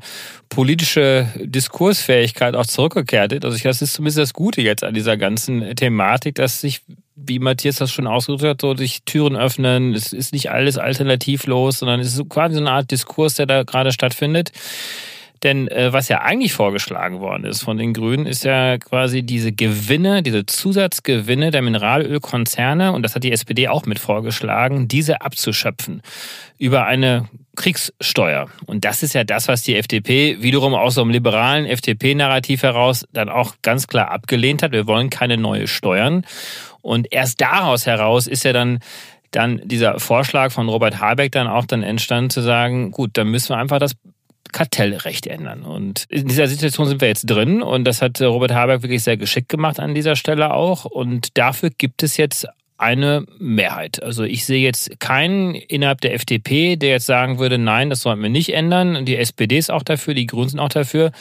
[0.50, 3.44] politische Diskursfähigkeit auch zurückgekehrt ist.
[3.44, 6.82] Also ich, das ist zumindest das Gute jetzt an dieser ganzen Thematik, dass sich
[7.16, 9.94] wie Matthias das schon ausgedrückt hat, so sich Türen öffnen.
[9.94, 13.64] Es ist nicht alles alternativlos, sondern es ist quasi so eine Art Diskurs, der da
[13.64, 14.52] gerade stattfindet.
[15.44, 19.52] Denn äh, was ja eigentlich vorgeschlagen worden ist von den Grünen, ist ja quasi diese
[19.52, 26.02] Gewinne, diese Zusatzgewinne der Mineralölkonzerne, und das hat die SPD auch mit vorgeschlagen, diese abzuschöpfen
[26.58, 28.48] über eine Kriegssteuer.
[28.66, 33.06] Und das ist ja das, was die FDP wiederum aus so einem liberalen FDP-Narrativ heraus
[33.14, 34.72] dann auch ganz klar abgelehnt hat.
[34.72, 36.26] Wir wollen keine neue Steuern.
[36.86, 38.80] Und erst daraus heraus ist ja dann
[39.32, 43.50] dann dieser Vorschlag von Robert Habeck dann auch dann entstanden zu sagen, gut, dann müssen
[43.50, 43.96] wir einfach das
[44.54, 45.64] Kartellrecht ändern.
[45.64, 49.18] Und in dieser Situation sind wir jetzt drin und das hat Robert Habeck wirklich sehr
[49.18, 50.86] geschickt gemacht an dieser Stelle auch.
[50.86, 54.04] Und dafür gibt es jetzt eine Mehrheit.
[54.04, 58.22] Also ich sehe jetzt keinen innerhalb der FDP, der jetzt sagen würde, nein, das sollten
[58.22, 59.06] wir nicht ändern.
[59.06, 61.12] Die SPD ist auch dafür, die Grünen sind auch dafür.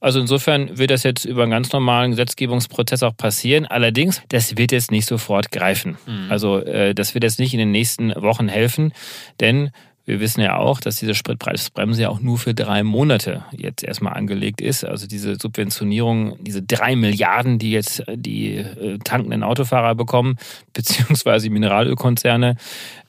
[0.00, 3.66] Also insofern wird das jetzt über einen ganz normalen Gesetzgebungsprozess auch passieren.
[3.66, 5.96] Allerdings, das wird jetzt nicht sofort greifen.
[6.06, 6.26] Mhm.
[6.30, 8.92] Also äh, das wird jetzt nicht in den nächsten Wochen helfen,
[9.40, 9.70] denn
[10.06, 14.14] wir wissen ja auch, dass diese Spritpreisbremse ja auch nur für drei Monate jetzt erstmal
[14.14, 14.84] angelegt ist.
[14.84, 20.38] Also diese Subventionierung, diese drei Milliarden, die jetzt die äh, tankenden Autofahrer bekommen,
[20.72, 22.56] beziehungsweise die Mineralölkonzerne,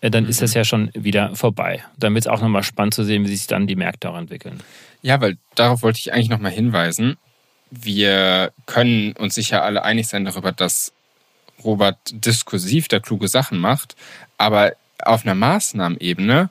[0.01, 1.84] äh, dann ist das ja schon wieder vorbei.
[1.97, 4.62] Dann wird es auch nochmal spannend zu sehen, wie sich dann die Märkte auch entwickeln.
[5.01, 7.17] Ja, weil darauf wollte ich eigentlich nochmal hinweisen.
[7.71, 10.93] Wir können uns sicher alle einig sein darüber, dass
[11.63, 13.95] Robert diskursiv da kluge Sachen macht,
[14.38, 14.73] aber
[15.04, 16.49] auf einer Maßnahmenebene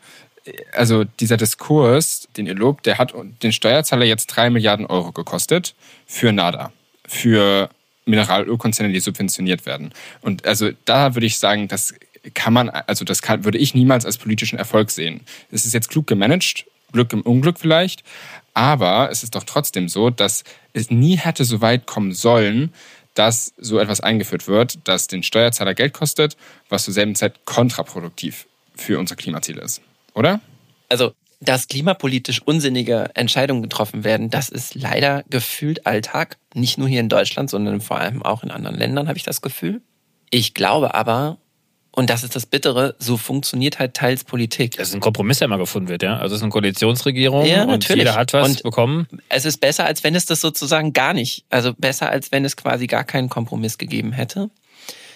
[0.72, 5.74] also dieser Diskurs, den ihr lobt, der hat den Steuerzahler jetzt drei Milliarden Euro gekostet
[6.06, 6.72] für NADA,
[7.06, 7.70] für
[8.06, 9.92] Mineralölkonzerne, die subventioniert werden.
[10.20, 11.94] Und also da würde ich sagen, das
[12.34, 15.22] kann man, also das kann, würde ich niemals als politischen Erfolg sehen.
[15.50, 18.02] Es ist jetzt klug gemanagt, Glück im Unglück vielleicht,
[18.52, 22.74] aber es ist doch trotzdem so, dass es nie hätte so weit kommen sollen,
[23.14, 26.36] dass so etwas eingeführt wird, das den Steuerzahler Geld kostet,
[26.68, 29.82] was zur selben Zeit kontraproduktiv für unser Klimaziel ist
[30.20, 30.40] oder?
[30.88, 36.36] Also, dass klimapolitisch unsinnige Entscheidungen getroffen werden, das ist leider gefühlt Alltag.
[36.54, 39.40] Nicht nur hier in Deutschland, sondern vor allem auch in anderen Ländern habe ich das
[39.40, 39.80] Gefühl.
[40.28, 41.38] Ich glaube aber,
[41.92, 44.76] und das ist das Bittere, so funktioniert halt teils Politik.
[44.76, 46.18] Das ist ein Kompromiss, der immer gefunden wird, ja.
[46.18, 49.08] Also es ist eine Koalitionsregierung ja, und jeder hat was und bekommen.
[49.30, 52.56] Es ist besser, als wenn es das sozusagen gar nicht, also besser, als wenn es
[52.56, 54.50] quasi gar keinen Kompromiss gegeben hätte.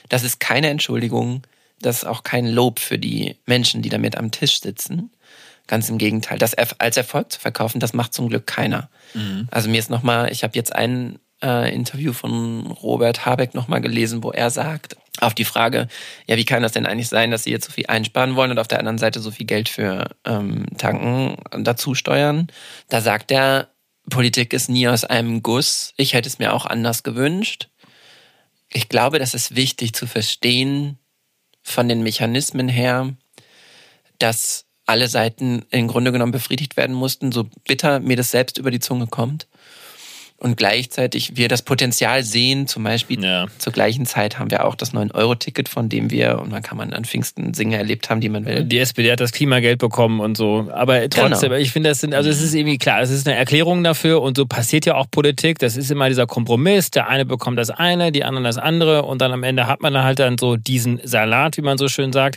[0.09, 1.43] Das ist keine Entschuldigung
[1.81, 5.11] das ist auch kein Lob für die Menschen, die damit am Tisch sitzen.
[5.67, 6.39] Ganz im Gegenteil.
[6.39, 8.91] Das als Erfolg zu verkaufen, das macht zum Glück keiner.
[9.15, 9.49] Mhm.
[9.51, 14.23] Also mir ist nochmal, ich habe jetzt ein äh, Interview von Robert Habeck nochmal gelesen,
[14.23, 15.89] wo er sagt, auf die Frage,
[16.27, 18.59] ja, wie kann das denn eigentlich sein, dass sie jetzt so viel einsparen wollen und
[18.59, 22.49] auf der anderen Seite so viel Geld für ähm, Tanken dazu steuern?
[22.89, 23.69] Da sagt er,
[24.11, 25.95] Politik ist nie aus einem Guss.
[25.97, 27.69] Ich hätte es mir auch anders gewünscht.
[28.69, 30.99] Ich glaube, das ist wichtig zu verstehen,
[31.65, 33.13] von den Mechanismen her,
[34.19, 38.71] dass alle Seiten im Grunde genommen befriedigt werden mussten, so bitter mir das selbst über
[38.71, 39.49] die Zunge kommt
[40.45, 43.47] und gleichzeitig wir das Potenzial sehen, zum Beispiel ja.
[43.57, 46.93] zur gleichen Zeit haben wir auch das 9-Euro-Ticket, von dem wir, und dann kann man
[46.93, 48.63] an Pfingsten Dinge erlebt haben, die man will.
[48.65, 50.69] Die SPD hat das Klimageld bekommen und so.
[50.71, 51.63] Aber trotzdem, genau.
[51.63, 54.37] ich finde, das sind, also es ist irgendwie klar, es ist eine Erklärung dafür und
[54.37, 55.61] so passiert ja auch Politik.
[55.61, 56.91] Das ist immer dieser Kompromiss.
[56.91, 59.95] Der eine bekommt das eine, die anderen das andere und dann am Ende hat man
[59.95, 62.37] dann halt dann so diesen Salat, wie man so schön sagt.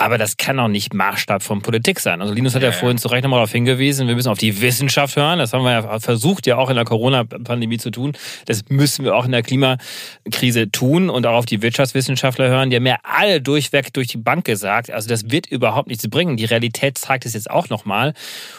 [0.00, 2.22] Aber das kann auch nicht Maßstab von Politik sein.
[2.22, 4.60] Also Linus hat ja, ja vorhin zu Recht nochmal darauf hingewiesen, wir müssen auf die
[4.60, 5.40] Wissenschaft hören.
[5.40, 8.12] Das haben wir ja versucht, ja auch in der Corona-Pandemie zu tun.
[8.46, 12.70] Das müssen wir auch in der Klimakrise tun und auch auf die Wirtschaftswissenschaftler hören.
[12.70, 16.36] Die haben ja alle durchweg durch die Bank gesagt, also das wird überhaupt nichts bringen.
[16.36, 18.14] Die Realität zeigt es jetzt auch nochmal.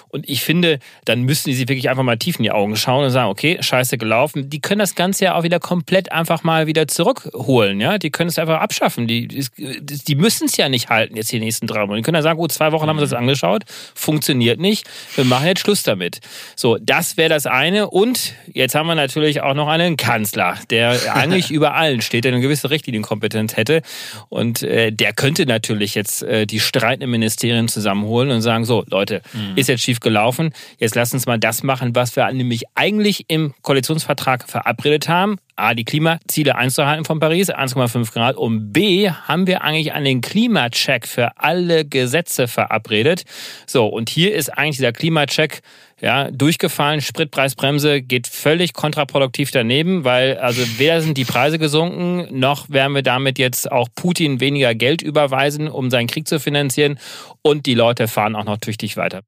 [0.10, 3.06] Und ich finde, dann müssen die sich wirklich einfach mal tief in die Augen schauen
[3.06, 4.49] und sagen, okay, scheiße gelaufen.
[4.49, 7.80] Die können das Ganze ja auch wieder komplett einfach mal wieder zurückholen.
[7.80, 9.08] Ja, Die können es einfach abschaffen.
[9.08, 11.97] Die, die müssen es ja nicht halten jetzt die nächsten drei Monate.
[11.97, 13.63] Die können ja sagen, gut, zwei Wochen haben wir das angeschaut,
[13.95, 14.87] funktioniert nicht.
[15.15, 16.19] Wir machen jetzt Schluss damit.
[16.55, 17.89] So, das wäre das eine.
[17.89, 22.33] Und jetzt haben wir natürlich auch noch einen Kanzler, der eigentlich über allen steht, der
[22.33, 23.81] eine gewisse Richtlinienkompetenz hätte.
[24.29, 29.21] Und äh, der könnte natürlich jetzt äh, die streitenden Ministerien zusammenholen und sagen, so, Leute,
[29.33, 29.57] mhm.
[29.57, 30.51] ist jetzt schief gelaufen.
[30.77, 35.37] Jetzt lass uns mal das machen, was wir nämlich eigentlich im Koalitionsvertrag verabredet haben.
[35.59, 38.35] A, die Klimaziele einzuhalten von Paris, 1,5 Grad.
[38.35, 43.23] Und B, haben wir eigentlich einen Klimacheck für alle Gesetze verabredet.
[43.65, 45.61] So, und hier ist eigentlich dieser Klimacheck
[46.01, 47.01] ja, durchgefallen.
[47.01, 53.03] Spritpreisbremse geht völlig kontraproduktiv daneben, weil also weder sind die Preise gesunken, noch werden wir
[53.03, 56.99] damit jetzt auch Putin weniger Geld überweisen, um seinen Krieg zu finanzieren.
[57.41, 59.21] Und die Leute fahren auch noch tüchtig weiter.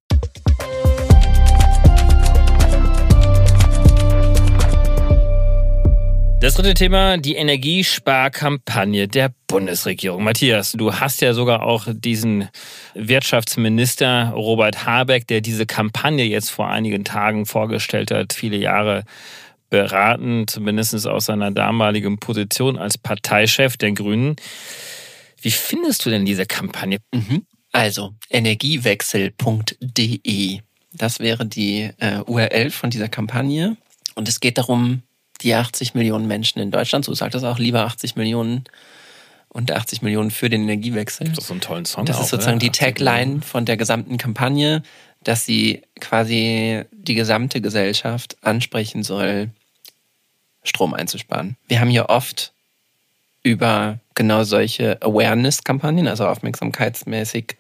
[6.42, 10.24] Das dritte Thema, die Energiesparkampagne der Bundesregierung.
[10.24, 12.50] Matthias, du hast ja sogar auch diesen
[12.96, 19.04] Wirtschaftsminister Robert Habeck, der diese Kampagne jetzt vor einigen Tagen vorgestellt hat, viele Jahre
[19.70, 24.36] beraten, zumindest aus seiner damaligen Position als Parteichef der Grünen.
[25.40, 26.98] Wie findest du denn diese Kampagne?
[27.14, 27.46] Mhm.
[27.72, 30.60] Also energiewechsel.de.
[30.92, 33.78] Das wäre die äh, URL von dieser Kampagne.
[34.16, 35.04] Und es geht darum,
[35.44, 38.64] die 80 Millionen Menschen in Deutschland, so sagt das auch, lieber 80 Millionen
[39.50, 41.28] und 80 Millionen für den Energiewechsel.
[41.30, 42.06] Das ist so einen tollen Song.
[42.06, 42.66] Das auch, ist sozusagen oder?
[42.66, 44.84] die Tagline von der gesamten Kampagne.
[45.24, 49.50] dass sie quasi die gesamte Gesellschaft ansprechen soll,
[50.64, 51.58] Strom einzusparen.
[51.68, 52.54] Wir haben hier oft
[53.44, 57.56] über genau solche Awareness-Kampagnen, also aufmerksamkeitsmäßig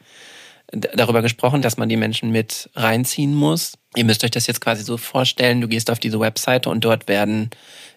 [0.71, 3.73] darüber gesprochen, dass man die Menschen mit reinziehen muss.
[3.95, 7.10] Ihr müsst euch das jetzt quasi so vorstellen, du gehst auf diese Webseite und dort
[7.10, 7.49] werden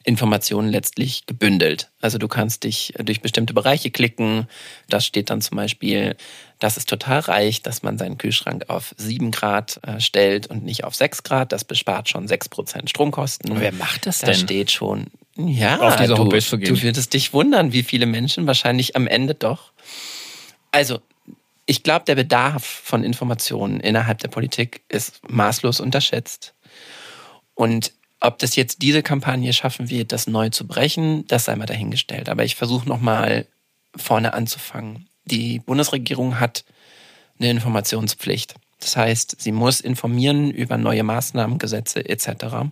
[0.02, 1.90] Informationen letztlich gebündelt.
[2.00, 4.48] Also du kannst dich durch bestimmte Bereiche klicken.
[4.88, 6.16] Das steht dann zum Beispiel,
[6.58, 10.84] dass es total reicht, dass man seinen Kühlschrank auf sieben Grad äh, stellt und nicht
[10.84, 11.52] auf sechs Grad.
[11.52, 13.52] Das bespart schon sechs Prozent Stromkosten.
[13.52, 14.34] Und wer macht das da denn?
[14.34, 15.06] Da steht schon,
[15.37, 16.74] ja, auf diese du, zu gehen.
[16.74, 19.72] du würdest dich wundern, wie viele Menschen wahrscheinlich am Ende doch.
[20.72, 21.00] Also
[21.66, 26.55] ich glaube, der Bedarf von Informationen innerhalb der Politik ist maßlos unterschätzt.
[27.55, 31.66] Und ob das jetzt diese Kampagne schaffen wird, das neu zu brechen, das sei mal
[31.66, 32.29] dahingestellt.
[32.29, 33.46] Aber ich versuche nochmal
[33.96, 35.09] vorne anzufangen.
[35.24, 36.64] Die Bundesregierung hat
[37.38, 38.55] eine Informationspflicht.
[38.81, 42.68] Das heißt, sie muss informieren über neue Maßnahmen, Gesetze etc.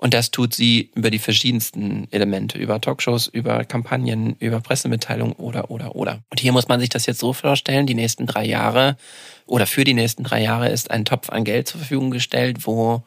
[0.00, 5.72] Und das tut sie über die verschiedensten Elemente, über Talkshows, über Kampagnen, über Pressemitteilungen oder,
[5.72, 6.20] oder, oder.
[6.30, 8.96] Und hier muss man sich das jetzt so vorstellen, die nächsten drei Jahre
[9.44, 13.02] oder für die nächsten drei Jahre ist ein Topf an Geld zur Verfügung gestellt, wo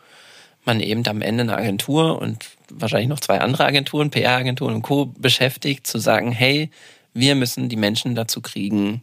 [0.66, 5.06] man eben am Ende eine Agentur und wahrscheinlich noch zwei andere Agenturen, PR-Agenturen und Co.
[5.06, 6.70] beschäftigt, zu sagen, hey,
[7.14, 9.02] wir müssen die Menschen dazu kriegen,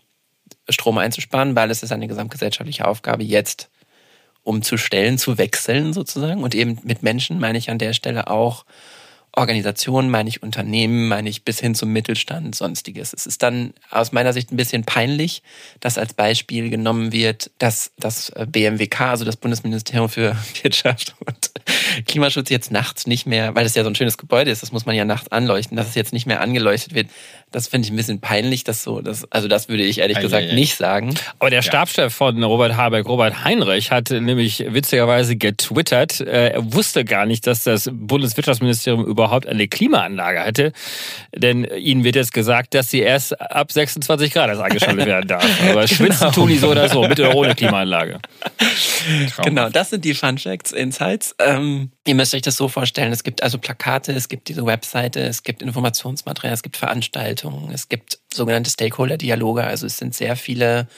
[0.68, 3.70] Strom einzusparen, weil es ist eine gesamtgesellschaftliche Aufgabe, jetzt
[4.42, 6.42] umzustellen, zu wechseln sozusagen.
[6.42, 8.64] Und eben mit Menschen meine ich an der Stelle auch
[9.32, 13.12] Organisationen, meine ich Unternehmen, meine ich bis hin zum Mittelstand, sonstiges.
[13.12, 15.42] Es ist dann aus meiner Sicht ein bisschen peinlich,
[15.80, 21.50] dass als Beispiel genommen wird, dass das BMWK, also das Bundesministerium für Wirtschaft und
[22.06, 24.86] Klimaschutz jetzt nachts nicht mehr, weil es ja so ein schönes Gebäude ist, das muss
[24.86, 27.08] man ja nachts anleuchten, dass es jetzt nicht mehr angeleuchtet wird.
[27.50, 30.50] Das finde ich ein bisschen peinlich, dass so, das, also das würde ich ehrlich gesagt
[30.50, 30.54] ei.
[30.54, 31.14] nicht sagen.
[31.38, 37.04] Aber der Stabschef von Robert Habeck, Robert Heinrich, hat nämlich witzigerweise getwittert, äh, er wusste
[37.04, 40.72] gar nicht, dass das Bundeswirtschaftsministerium überhaupt eine Klimaanlage hatte,
[41.34, 45.44] denn ihnen wird jetzt gesagt, dass sie erst ab 26 Grad erst angeschaltet werden darf.
[45.62, 45.86] Aber genau.
[45.86, 48.18] schwitzen tun die so oder so, mit oder ohne Klimaanlage.
[49.42, 51.34] Genau, das sind die Fun Facts, Insights.
[51.38, 55.20] Ähm, ihr müsst euch das so vorstellen, es gibt also Plakate, es gibt diese Webseite,
[55.20, 60.88] es gibt Informationsmaterial, es gibt Veranstaltungen, es gibt sogenannte Stakeholder-Dialoge, also es sind sehr viele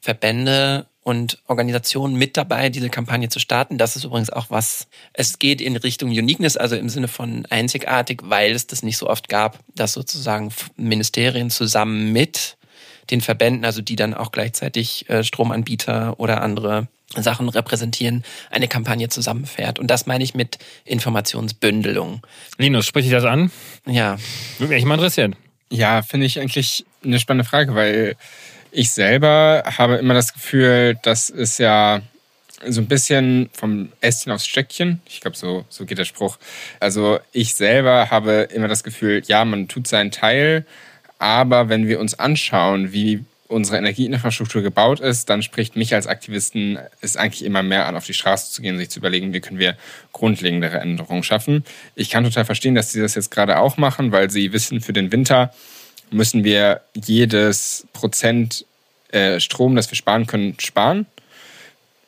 [0.00, 3.78] Verbände und Organisationen mit dabei, diese Kampagne zu starten.
[3.78, 8.22] Das ist übrigens auch was, es geht in Richtung Uniqueness, also im Sinne von einzigartig,
[8.24, 12.56] weil es das nicht so oft gab, dass sozusagen Ministerien zusammen mit
[13.12, 19.08] den Verbänden, also die dann auch gleichzeitig äh, Stromanbieter oder andere Sachen repräsentieren, eine Kampagne
[19.08, 19.78] zusammenfährt.
[19.78, 22.26] Und das meine ich mit Informationsbündelung.
[22.58, 23.52] Linus, sprich dich das an?
[23.86, 24.16] Ja.
[24.58, 25.36] Würde mich mal interessieren.
[25.70, 28.16] Ja, finde ich eigentlich eine spannende Frage, weil
[28.76, 32.02] ich selber habe immer das Gefühl, das ist ja
[32.66, 35.00] so ein bisschen vom Ästchen aufs Stöckchen.
[35.06, 36.36] Ich glaube, so, so geht der Spruch.
[36.78, 40.66] Also ich selber habe immer das Gefühl, ja, man tut seinen Teil,
[41.18, 46.78] aber wenn wir uns anschauen, wie unsere Energieinfrastruktur gebaut ist, dann spricht mich als Aktivisten
[47.00, 49.40] es eigentlich immer mehr an, auf die Straße zu gehen und sich zu überlegen, wie
[49.40, 49.76] können wir
[50.12, 51.64] grundlegendere Änderungen schaffen.
[51.94, 54.92] Ich kann total verstehen, dass sie das jetzt gerade auch machen, weil sie wissen, für
[54.92, 55.50] den Winter
[56.10, 58.64] müssen wir jedes Prozent
[59.10, 61.06] äh, Strom, das wir sparen können, sparen.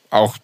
[0.09, 0.37] Auch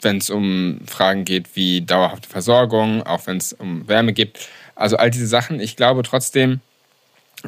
[0.00, 4.48] wenn es um Fragen geht wie dauerhafte Versorgung, auch wenn es um Wärme geht.
[4.74, 5.60] Also all diese Sachen.
[5.60, 6.60] Ich glaube trotzdem,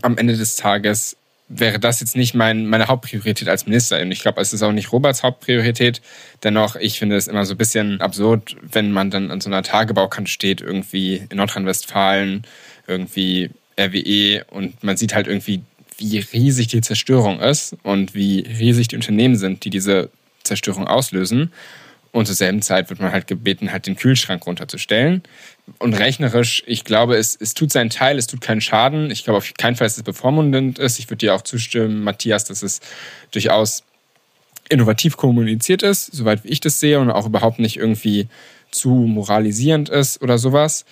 [0.03, 1.17] am Ende des Tages
[1.49, 4.01] wäre das jetzt nicht mein, meine Hauptpriorität als Minister.
[4.01, 6.01] Und ich glaube, es ist auch nicht Roberts Hauptpriorität.
[6.43, 9.63] Dennoch, ich finde es immer so ein bisschen absurd, wenn man dann an so einer
[9.63, 12.47] Tagebaukante steht, irgendwie in Nordrhein-Westfalen,
[12.87, 15.63] irgendwie RWE und man sieht halt irgendwie,
[15.99, 20.11] wie riesig die Zerstörung ist und wie riesig die Unternehmen sind, die diese
[20.43, 21.53] Zerstörung auslösen.
[22.13, 25.25] Und zur selben Zeit wird man halt gebeten, halt den Kühlschrank runterzustellen.
[25.79, 29.11] Und rechnerisch, ich glaube, es, es tut seinen Teil, es tut keinen Schaden.
[29.11, 31.01] Ich glaube auf keinen Fall, dass es bevormundend ist.
[31.01, 32.81] Ich würde dir auch zustimmen, Matthias, dass es
[33.33, 33.83] durchaus
[34.69, 38.29] innovativ kommuniziert ist, soweit ich das sehe, und auch überhaupt nicht irgendwie
[38.71, 40.85] zu moralisierend ist oder sowas.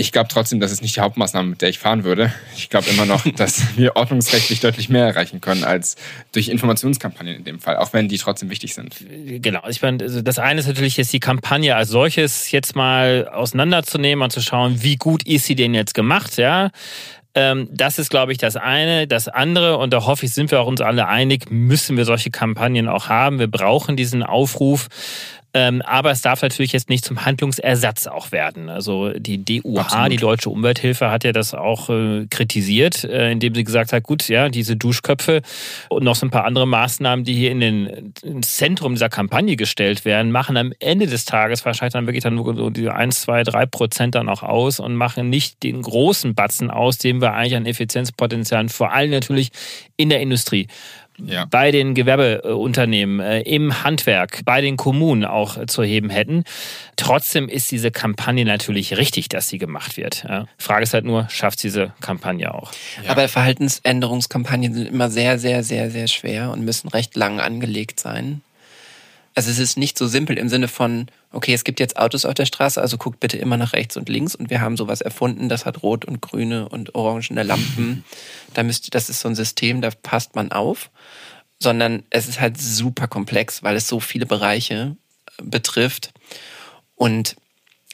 [0.00, 2.32] Ich glaube trotzdem, das ist nicht die Hauptmaßnahme, mit der ich fahren würde.
[2.56, 5.96] Ich glaube immer noch, dass wir ordnungsrechtlich deutlich mehr erreichen können als
[6.30, 8.94] durch Informationskampagnen in dem Fall, auch wenn die trotzdem wichtig sind.
[9.42, 9.66] Genau.
[9.68, 14.22] Ich meine, also das eine ist natürlich jetzt die Kampagne als solches jetzt mal auseinanderzunehmen
[14.22, 16.70] und zu schauen, wie gut ist sie denn jetzt gemacht, ja.
[17.34, 19.06] Ähm, das ist, glaube ich, das eine.
[19.06, 22.30] Das andere, und da hoffe ich, sind wir auch uns alle einig, müssen wir solche
[22.30, 23.38] Kampagnen auch haben.
[23.38, 24.88] Wir brauchen diesen Aufruf
[25.54, 28.68] Ähm, aber es darf natürlich jetzt nicht zum Handlungsersatz auch werden.
[28.68, 30.12] Also die DUH, Absolut.
[30.12, 34.28] die Deutsche Umwelthilfe, hat ja das auch äh, kritisiert, äh, indem sie gesagt hat, gut,
[34.28, 35.40] ja, diese Duschköpfe
[35.88, 39.56] und noch so ein paar andere Maßnahmen, die hier in den, ins Zentrum dieser Kampagne
[39.56, 43.22] gestellt werden, machen am Ende des Tages wahrscheinlich dann wirklich dann nur so die 1,
[43.22, 47.32] 2, 3 Prozent dann auch aus und machen nicht den großen Batzen aus, den wir
[47.32, 49.50] eigentlich an Effizienzpotenzialen, vor allem natürlich
[49.96, 50.68] in der Industrie
[51.24, 51.44] Ja.
[51.46, 56.44] bei den Gewerbeunternehmen, äh, im Handwerk, bei den Kommunen auch zu heben hätten.
[56.96, 60.24] Trotzdem ist diese Kampagne natürlich richtig, dass sie gemacht wird.
[60.58, 62.72] Frage ist halt nur, schafft diese Kampagne auch?
[63.04, 63.10] Ja.
[63.10, 68.42] Aber Verhaltensänderungskampagnen sind immer sehr, sehr, sehr, sehr schwer und müssen recht lang angelegt sein.
[69.34, 72.34] Also es ist nicht so simpel im Sinne von, okay, es gibt jetzt Autos auf
[72.34, 75.48] der Straße, also guckt bitte immer nach rechts und links und wir haben sowas erfunden,
[75.48, 78.04] das hat rot und grüne und orangene Lampen.
[78.54, 80.90] Da müsst, das ist so ein System, da passt man auf.
[81.60, 86.12] Sondern es ist halt super komplex, weil es so viele Bereiche äh, betrifft.
[86.94, 87.36] Und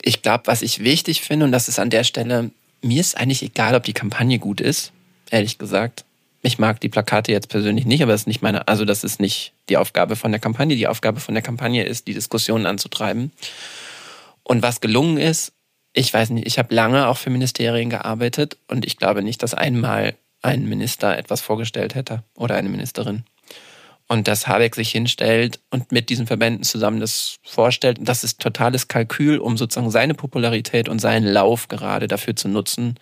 [0.01, 2.51] ich glaube, was ich wichtig finde, und das ist an der Stelle,
[2.83, 4.93] mir ist eigentlich egal, ob die Kampagne gut ist,
[5.31, 6.05] ehrlich gesagt.
[6.47, 9.19] Ich mag die Plakate jetzt persönlich nicht, aber das ist nicht meine, also das ist
[9.19, 10.77] nicht die Aufgabe von der Kampagne.
[10.77, 13.33] Die Aufgabe von der Kampagne ist, die Diskussionen anzutreiben.
[14.43, 15.55] Und was gelungen ist,
[15.95, 19.55] ich weiß nicht, ich habe lange auch für Ministerien gearbeitet und ich glaube nicht, dass
[19.55, 23.25] einmal ein Minister etwas vorgestellt hätte oder eine Ministerin.
[24.07, 28.87] Und dass Habeck sich hinstellt und mit diesen Verbänden zusammen das vorstellt, das ist totales
[28.87, 32.99] Kalkül, um sozusagen seine Popularität und seinen Lauf gerade dafür zu nutzen,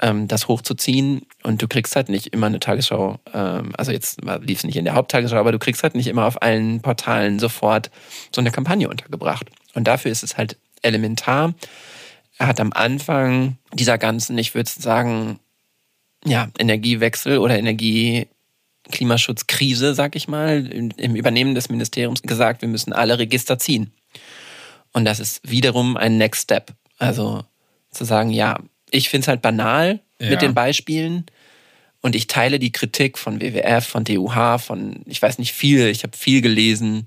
[0.00, 1.26] ähm, das hochzuziehen.
[1.42, 4.84] Und du kriegst halt nicht immer eine Tagesschau, ähm, also jetzt lief es nicht in
[4.84, 7.90] der Haupttagesschau, aber du kriegst halt nicht immer auf allen Portalen sofort
[8.34, 9.50] so eine Kampagne untergebracht.
[9.74, 11.54] Und dafür ist es halt elementar.
[12.38, 15.38] Er hat am Anfang dieser ganzen, ich würde sagen,
[16.24, 18.28] ja, Energiewechsel oder Energie
[18.90, 23.92] Klimaschutzkrise, sag ich mal, im Übernehmen des Ministeriums gesagt, wir müssen alle Register ziehen.
[24.92, 26.72] Und das ist wiederum ein Next Step.
[26.98, 27.44] Also
[27.90, 28.58] zu sagen, ja,
[28.92, 30.30] ich finde es halt banal Ja.
[30.30, 31.26] mit den Beispielen
[32.00, 36.04] und ich teile die Kritik von WWF, von DUH, von, ich weiß nicht viel, ich
[36.04, 37.06] habe viel gelesen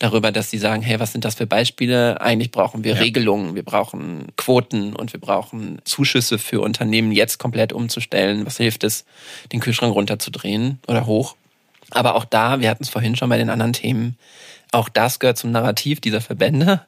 [0.00, 2.20] darüber, dass sie sagen, hey, was sind das für Beispiele?
[2.20, 3.00] Eigentlich brauchen wir Ja.
[3.00, 8.46] Regelungen, wir brauchen Quoten und wir brauchen Zuschüsse für Unternehmen jetzt komplett umzustellen.
[8.46, 9.04] Was hilft es,
[9.52, 11.34] den Kühlschrank runterzudrehen oder hoch?
[11.90, 14.16] Aber auch da, wir hatten es vorhin schon bei den anderen Themen,
[14.70, 16.82] auch das gehört zum Narrativ dieser Verbände,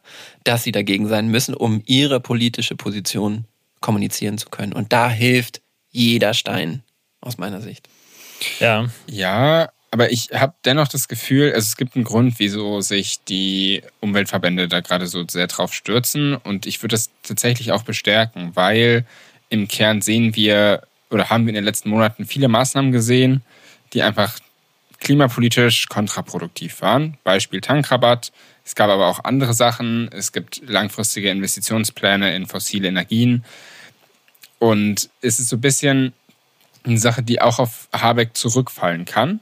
[0.44, 3.44] dass sie dagegen sein müssen, um ihre politische Position
[3.80, 4.72] kommunizieren zu können.
[4.72, 5.60] Und da hilft
[5.90, 6.82] jeder Stein,
[7.20, 7.88] aus meiner Sicht.
[8.58, 13.24] Ja, Ja, aber ich habe dennoch das Gefühl, also es gibt einen Grund, wieso sich
[13.24, 16.36] die Umweltverbände da gerade so sehr drauf stürzen.
[16.36, 19.04] Und ich würde das tatsächlich auch bestärken, weil
[19.48, 23.42] im Kern sehen wir oder haben wir in den letzten Monaten viele Maßnahmen gesehen,
[23.92, 24.38] die einfach
[25.00, 27.16] klimapolitisch kontraproduktiv waren.
[27.24, 28.30] Beispiel Tankrabatt.
[28.70, 30.08] Es gab aber auch andere Sachen.
[30.12, 33.44] Es gibt langfristige Investitionspläne in fossile Energien.
[34.60, 36.12] Und es ist so ein bisschen
[36.84, 39.40] eine Sache, die auch auf Habeck zurückfallen kann.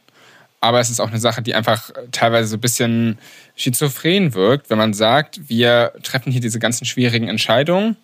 [0.62, 3.18] Aber es ist auch eine Sache, die einfach teilweise so ein bisschen
[3.54, 7.98] schizophren wirkt, wenn man sagt, wir treffen hier diese ganzen schwierigen Entscheidungen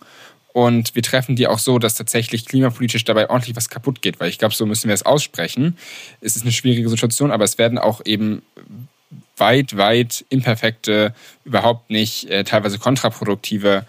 [0.52, 4.20] und wir treffen die auch so, dass tatsächlich klimapolitisch dabei ordentlich was kaputt geht.
[4.20, 5.78] Weil ich glaube, so müssen wir es aussprechen.
[6.20, 8.42] Es ist eine schwierige Situation, aber es werden auch eben
[9.36, 11.14] weit, weit imperfekte,
[11.44, 13.84] überhaupt nicht äh, teilweise kontraproduktive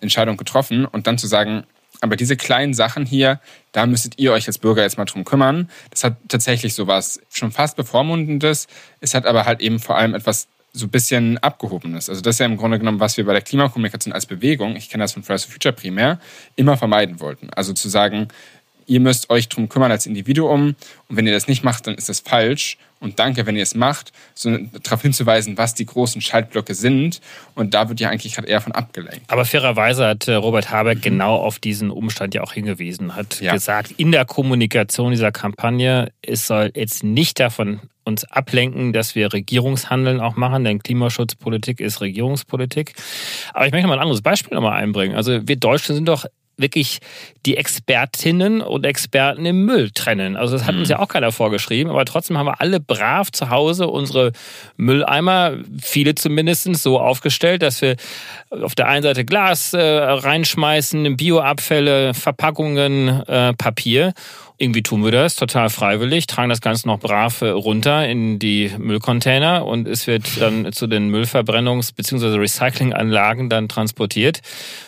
[0.00, 0.84] Entscheidungen getroffen.
[0.84, 1.64] Und dann zu sagen,
[2.00, 3.40] aber diese kleinen Sachen hier,
[3.72, 5.68] da müsstet ihr euch als Bürger jetzt mal drum kümmern.
[5.90, 8.68] Das hat tatsächlich sowas schon fast bevormundendes.
[9.00, 12.08] Es hat aber halt eben vor allem etwas so ein bisschen abgehobenes.
[12.08, 14.90] Also das ist ja im Grunde genommen, was wir bei der Klimakommunikation als Bewegung, ich
[14.90, 16.20] kenne das von Fridays for Future primär,
[16.56, 17.50] immer vermeiden wollten.
[17.50, 18.28] Also zu sagen,
[18.86, 20.76] ihr müsst euch drum kümmern als Individuum
[21.08, 22.78] und wenn ihr das nicht macht, dann ist das falsch.
[23.00, 27.20] Und danke, wenn ihr es macht, so darauf hinzuweisen, was die großen Schaltblöcke sind.
[27.54, 29.22] Und da wird ja eigentlich gerade eher von abgelenkt.
[29.28, 33.52] aber fairerweise hat äh, Robert Habeck genau auf diesen Umstand ja auch hingewiesen, hat Ja.
[33.52, 39.32] gesagt, in der Kommunikation dieser Kampagne, es soll jetzt nicht davon uns ablenken, dass wir
[39.32, 42.94] Regierungshandeln auch machen, denn Klimaschutzpolitik ist Regierungspolitik.
[43.52, 45.14] Aber ich möchte mal ein anderes Beispiel nochmal einbringen.
[45.14, 46.24] Also wir Deutschen sind doch
[46.58, 46.98] wirklich
[47.46, 50.36] die Expertinnen und Experten im Müll trennen.
[50.36, 53.48] Also das hat uns ja auch keiner vorgeschrieben, aber trotzdem haben wir alle brav zu
[53.48, 54.32] Hause unsere
[54.76, 57.96] Mülleimer, viele zumindest, so aufgestellt, dass wir
[58.50, 64.12] auf der einen Seite Glas äh, reinschmeißen, Bioabfälle, Verpackungen, äh, Papier.
[64.60, 68.72] Irgendwie tun wir das total freiwillig, tragen das Ganze noch brav äh, runter in die
[68.76, 72.36] Müllcontainer und es wird dann zu den Müllverbrennungs- bzw.
[72.38, 74.40] Recyclinganlagen dann transportiert.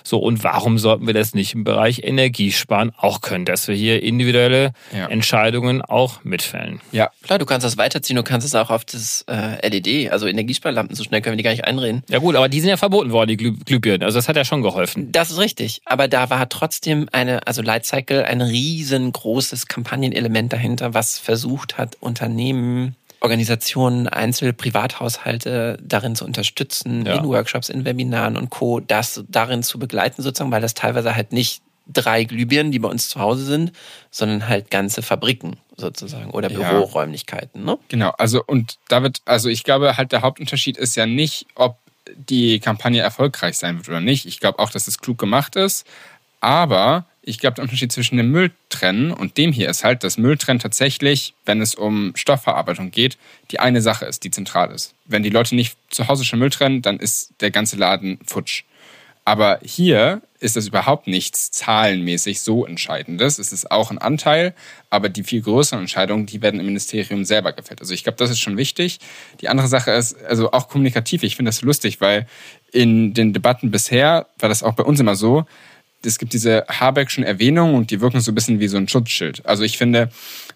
[0.02, 4.02] So, und warum sollten wir das nicht im Bereich Energiesparen auch können, dass wir hier
[4.02, 5.06] individuelle ja.
[5.06, 6.80] Entscheidungen auch mitfällen?
[6.90, 10.26] Ja, klar, du kannst das weiterziehen, du kannst es auch auf das äh, LED, also
[10.26, 12.02] Energiesparlampen, so schnell können wir die gar nicht einreden.
[12.08, 14.44] Ja gut, aber die sind ja verboten worden, die Glüh Glühbirnen, also das hat ja
[14.44, 15.12] schon geholfen.
[15.12, 21.18] Das ist richtig, aber da war trotzdem eine, also Lightcycle, ein riesengroßes Kampagnenelement dahinter, was
[21.18, 27.16] versucht hat, Unternehmen, Organisationen, Einzel-, Privathaushalte darin zu unterstützen, ja.
[27.16, 31.32] in Workshops, in Webinaren und Co., das darin zu begleiten sozusagen, weil das teilweise halt
[31.32, 33.72] nicht drei Glühbirnen, die bei uns zu Hause sind,
[34.10, 37.64] sondern halt ganze Fabriken sozusagen oder Büroräumlichkeiten.
[37.64, 37.78] Ne?
[37.88, 41.78] Genau, also und David, also ich glaube halt der Hauptunterschied ist ja nicht, ob
[42.16, 44.26] die Kampagne erfolgreich sein wird oder nicht.
[44.26, 45.86] Ich glaube auch, dass es klug gemacht ist,
[46.40, 50.60] aber ich glaube, der Unterschied zwischen dem Mülltrennen und dem hier ist halt, dass Mülltrennen
[50.60, 53.18] tatsächlich, wenn es um Stoffverarbeitung geht,
[53.50, 54.94] die eine Sache ist, die zentral ist.
[55.04, 58.64] Wenn die Leute nicht zu Hause schon Müll trennen, dann ist der ganze Laden futsch.
[59.24, 63.38] Aber hier ist das überhaupt nichts zahlenmäßig so Entscheidendes.
[63.38, 64.54] Es ist auch ein Anteil,
[64.88, 67.80] aber die viel größeren Entscheidungen, die werden im Ministerium selber gefällt.
[67.80, 68.98] Also ich glaube, das ist schon wichtig.
[69.42, 72.26] Die andere Sache ist, also auch kommunikativ, ich finde das lustig, weil
[72.72, 75.44] in den Debatten bisher war das auch bei uns immer so,
[76.04, 79.44] es gibt diese Habeckschen Erwähnungen und die wirken so ein bisschen wie so ein Schutzschild.
[79.46, 80.10] Also ich finde,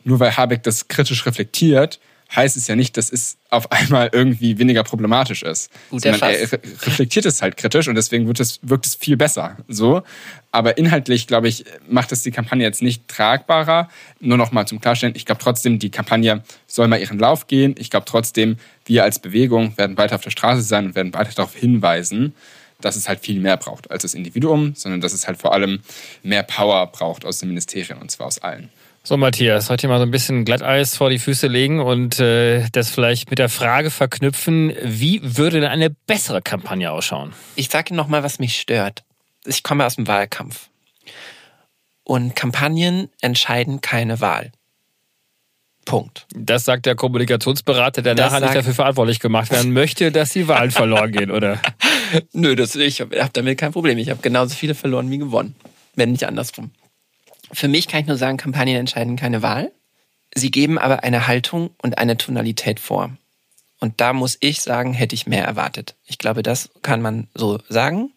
[0.04, 2.00] nur weil Habeck das kritisch reflektiert,
[2.34, 5.70] heißt es ja nicht, dass es auf einmal irgendwie weniger problematisch ist.
[5.90, 9.56] Gut er reflektiert es halt kritisch und deswegen wird es, wirkt es viel besser.
[9.68, 10.02] So.
[10.50, 13.88] Aber inhaltlich, glaube ich, macht es die Kampagne jetzt nicht tragbarer.
[14.20, 17.74] Nur noch mal zum Klarstellen, ich glaube trotzdem, die Kampagne soll mal ihren Lauf gehen.
[17.78, 21.32] Ich glaube trotzdem, wir als Bewegung werden weiter auf der Straße sein und werden weiter
[21.34, 22.34] darauf hinweisen,
[22.84, 25.80] dass es halt viel mehr braucht als das Individuum, sondern dass es halt vor allem
[26.22, 28.70] mehr Power braucht aus den Ministerien und zwar aus allen.
[29.06, 32.88] So, Matthias, heute mal so ein bisschen Glatteis vor die Füße legen und äh, das
[32.88, 37.34] vielleicht mit der Frage verknüpfen, wie würde denn eine bessere Kampagne ausschauen?
[37.54, 39.04] Ich sage Ihnen nochmal, was mich stört.
[39.44, 40.70] Ich komme aus dem Wahlkampf.
[42.02, 44.52] Und Kampagnen entscheiden keine Wahl.
[45.84, 46.26] Punkt.
[46.34, 50.48] Das sagt der Kommunikationsberater, der das nachher nicht dafür verantwortlich gemacht werden möchte, dass die
[50.48, 51.60] Wahlen verloren gehen, oder?
[52.32, 53.98] Nö, das, ich habe hab damit kein Problem.
[53.98, 55.54] Ich habe genauso viele verloren wie gewonnen.
[55.94, 56.70] Wenn nicht andersrum.
[57.52, 59.72] Für mich kann ich nur sagen, Kampagnen entscheiden keine Wahl.
[60.34, 63.16] Sie geben aber eine Haltung und eine Tonalität vor.
[63.78, 65.94] Und da muss ich sagen, hätte ich mehr erwartet.
[66.06, 68.12] Ich glaube, das kann man so sagen.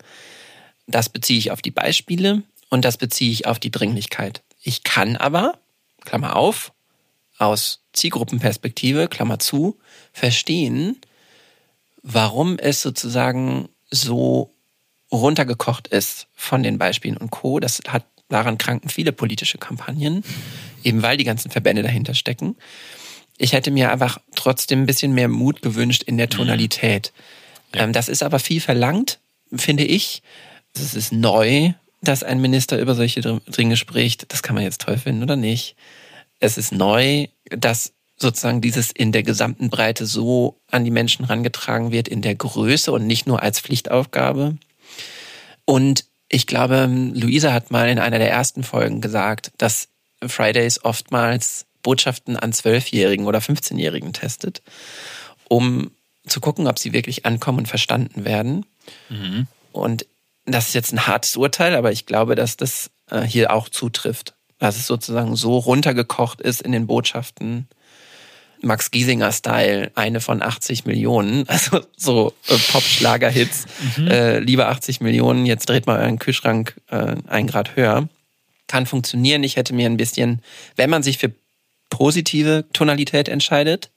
[0.88, 4.44] Das beziehe ich auf die Beispiele und das beziehe ich auf die Dringlichkeit.
[4.62, 5.60] Ich kann aber,
[6.06, 6.72] Klammer auf,
[7.38, 9.78] aus Zielgruppenperspektive, Klammer zu,
[10.14, 11.00] verstehen,
[12.02, 14.54] warum es sozusagen so
[15.12, 17.60] runtergekocht ist von den Beispielen und Co.
[17.60, 20.24] Das hat daran kranken viele politische Kampagnen,
[20.84, 22.56] eben weil die ganzen Verbände dahinter stecken.
[23.38, 26.30] Ich hätte mir einfach trotzdem ein bisschen mehr Mut gewünscht in der.
[26.30, 27.14] Tonalität.
[27.74, 27.84] Ja.
[27.84, 29.20] Ähm, das ist aber viel verlangt,
[29.54, 30.24] finde ich.
[30.74, 34.32] Es ist neu, dass ein Minister über solche Dinge spricht.
[34.32, 35.76] Das kann man jetzt toll finden oder nicht
[36.40, 41.92] es ist neu, dass sozusagen dieses in der gesamten Breite so an die Menschen herangetragen
[41.92, 44.58] wird, in der Größe und nicht nur als Pflichtaufgabe.
[45.66, 49.90] Und ich glaube, Luisa hat mal in einer der ersten Folgen gesagt, dass
[50.26, 54.62] Fridays oftmals Botschaften an Zwölfjährigen oder 15-Jährigen testet,
[55.48, 55.92] um
[56.26, 58.66] zu gucken, ob sie wirklich ankommen und verstanden werden.
[59.10, 59.48] Mhm.
[59.72, 60.06] Und
[60.46, 64.34] das ist jetzt ein hartes Urteil, aber ich glaube, dass das äh, hier auch zutrifft
[64.60, 67.68] dass es sozusagen so runtergekocht ist in den Botschaften.
[68.62, 73.66] Max Giesinger-Style, eine von 80 Millionen, also so äh, Pop-Schlager-Hits.
[73.98, 74.08] Mhm.
[74.08, 78.08] Äh, lieber 80 Millionen, jetzt dreht mal euren Kühlschrank äh, ein Grad höher.
[78.68, 79.44] Kann funktionieren.
[79.44, 80.42] Ich hätte mir ein bisschen,
[80.76, 81.32] wenn man sich für
[81.90, 83.92] positive Tonalität entscheidet,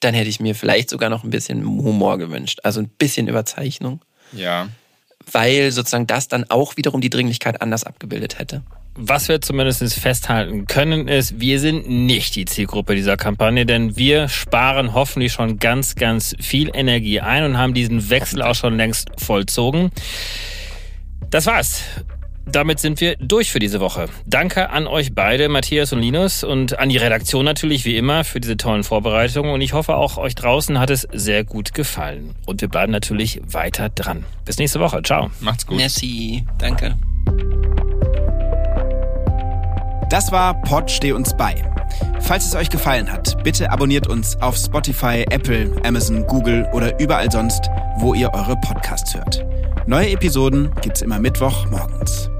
[0.00, 2.60] dann hätte ich mir vielleicht sogar noch ein bisschen Humor gewünscht.
[2.62, 4.00] Also ein bisschen Überzeichnung.
[4.32, 4.68] Ja.
[5.30, 8.62] Weil sozusagen das dann auch wiederum die Dringlichkeit anders abgebildet hätte.
[8.98, 14.28] Was wir zumindest festhalten können, ist, wir sind nicht die Zielgruppe dieser Kampagne, denn wir
[14.28, 19.10] sparen hoffentlich schon ganz, ganz viel Energie ein und haben diesen Wechsel auch schon längst
[19.18, 19.90] vollzogen.
[21.30, 21.82] Das war's.
[22.48, 24.06] Damit sind wir durch für diese Woche.
[24.24, 28.40] Danke an euch beide, Matthias und Linus, und an die Redaktion natürlich wie immer für
[28.40, 29.52] diese tollen Vorbereitungen.
[29.52, 32.36] Und ich hoffe, auch euch draußen hat es sehr gut gefallen.
[32.46, 34.24] Und wir bleiben natürlich weiter dran.
[34.44, 35.02] Bis nächste Woche.
[35.02, 35.30] Ciao.
[35.40, 35.76] Macht's gut.
[35.76, 36.46] Merci.
[36.58, 36.96] Danke.
[40.08, 41.64] Das war Pod Steh uns bei.
[42.20, 47.30] Falls es euch gefallen hat, bitte abonniert uns auf Spotify, Apple, Amazon, Google oder überall
[47.30, 49.44] sonst, wo ihr eure Podcasts hört.
[49.86, 52.30] Neue Episoden gibt's immer Mittwoch morgens.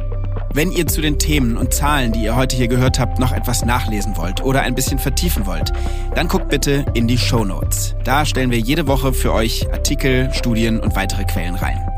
[0.54, 3.64] Wenn ihr zu den Themen und Zahlen, die ihr heute hier gehört habt, noch etwas
[3.64, 5.72] nachlesen wollt oder ein bisschen vertiefen wollt,
[6.14, 7.94] dann guckt bitte in die Show Notes.
[8.04, 11.95] Da stellen wir jede Woche für euch Artikel, Studien und weitere Quellen rein.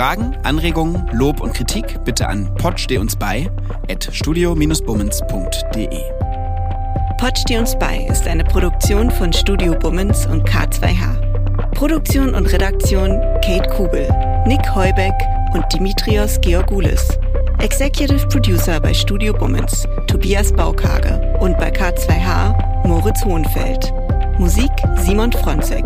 [0.00, 3.50] Fragen, Anregungen, Lob und Kritik bitte an potsteh uns bei
[3.90, 6.00] at studio-bummens.de.
[7.18, 11.72] Pod steh uns bei ist eine Produktion von Studio Bummens und K2H.
[11.74, 13.10] Produktion und Redaktion
[13.44, 14.08] Kate Kubel,
[14.46, 15.12] Nick Heubeck
[15.52, 17.06] und Dimitrios Georgoulis.
[17.58, 23.92] Executive Producer bei Studio Bummens, Tobias Baukage und bei K2H, Moritz Hohenfeld.
[24.38, 25.84] Musik Simon Fronzek.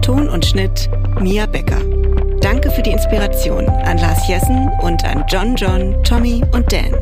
[0.00, 0.88] Ton und Schnitt
[1.18, 1.87] Mia Becker.
[2.40, 6.94] Danke für die Inspiration an Lars Jessen und an John John, Tommy und Dan.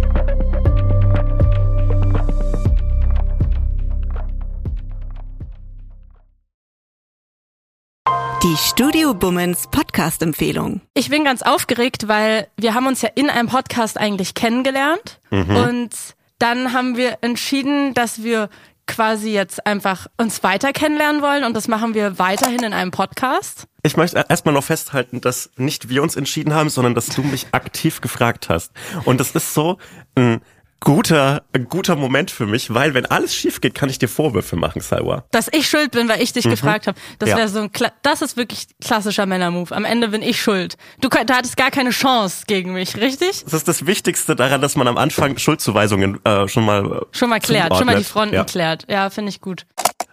[8.42, 10.80] Die Studio Bummens Podcast-Empfehlung.
[10.94, 15.90] Ich bin ganz aufgeregt, weil wir haben uns ja in einem Podcast eigentlich kennengelernt und
[16.38, 18.48] dann haben wir entschieden, dass wir
[18.86, 23.66] quasi jetzt einfach uns weiter kennenlernen wollen und das machen wir weiterhin in einem Podcast.
[23.86, 27.46] Ich möchte erstmal noch festhalten, dass nicht wir uns entschieden haben, sondern dass du mich
[27.52, 28.72] aktiv gefragt hast.
[29.04, 29.78] Und das ist so
[30.16, 30.40] ein
[30.80, 34.56] guter, ein guter Moment für mich, weil wenn alles schief geht, kann ich dir Vorwürfe
[34.56, 35.24] machen, Salwa.
[35.30, 36.98] Dass ich schuld bin, weil ich dich gefragt habe.
[37.18, 37.36] Das Ja.
[37.38, 39.72] wäre so ein Kla das ist wirklich klassischer Männermove.
[39.72, 40.76] Am Ende bin ich schuld.
[41.00, 43.42] Du, du hattest gar keine Chance gegen mich, richtig?
[43.44, 47.30] Das ist das Wichtigste daran, dass man am Anfang Schuldzuweisungen äh, schon mal äh, Schon
[47.30, 48.04] mal klärt, schon mal die.
[48.04, 48.44] Fronten Ja.
[48.44, 48.84] klärt.
[48.88, 49.64] Ja, finde ich gut.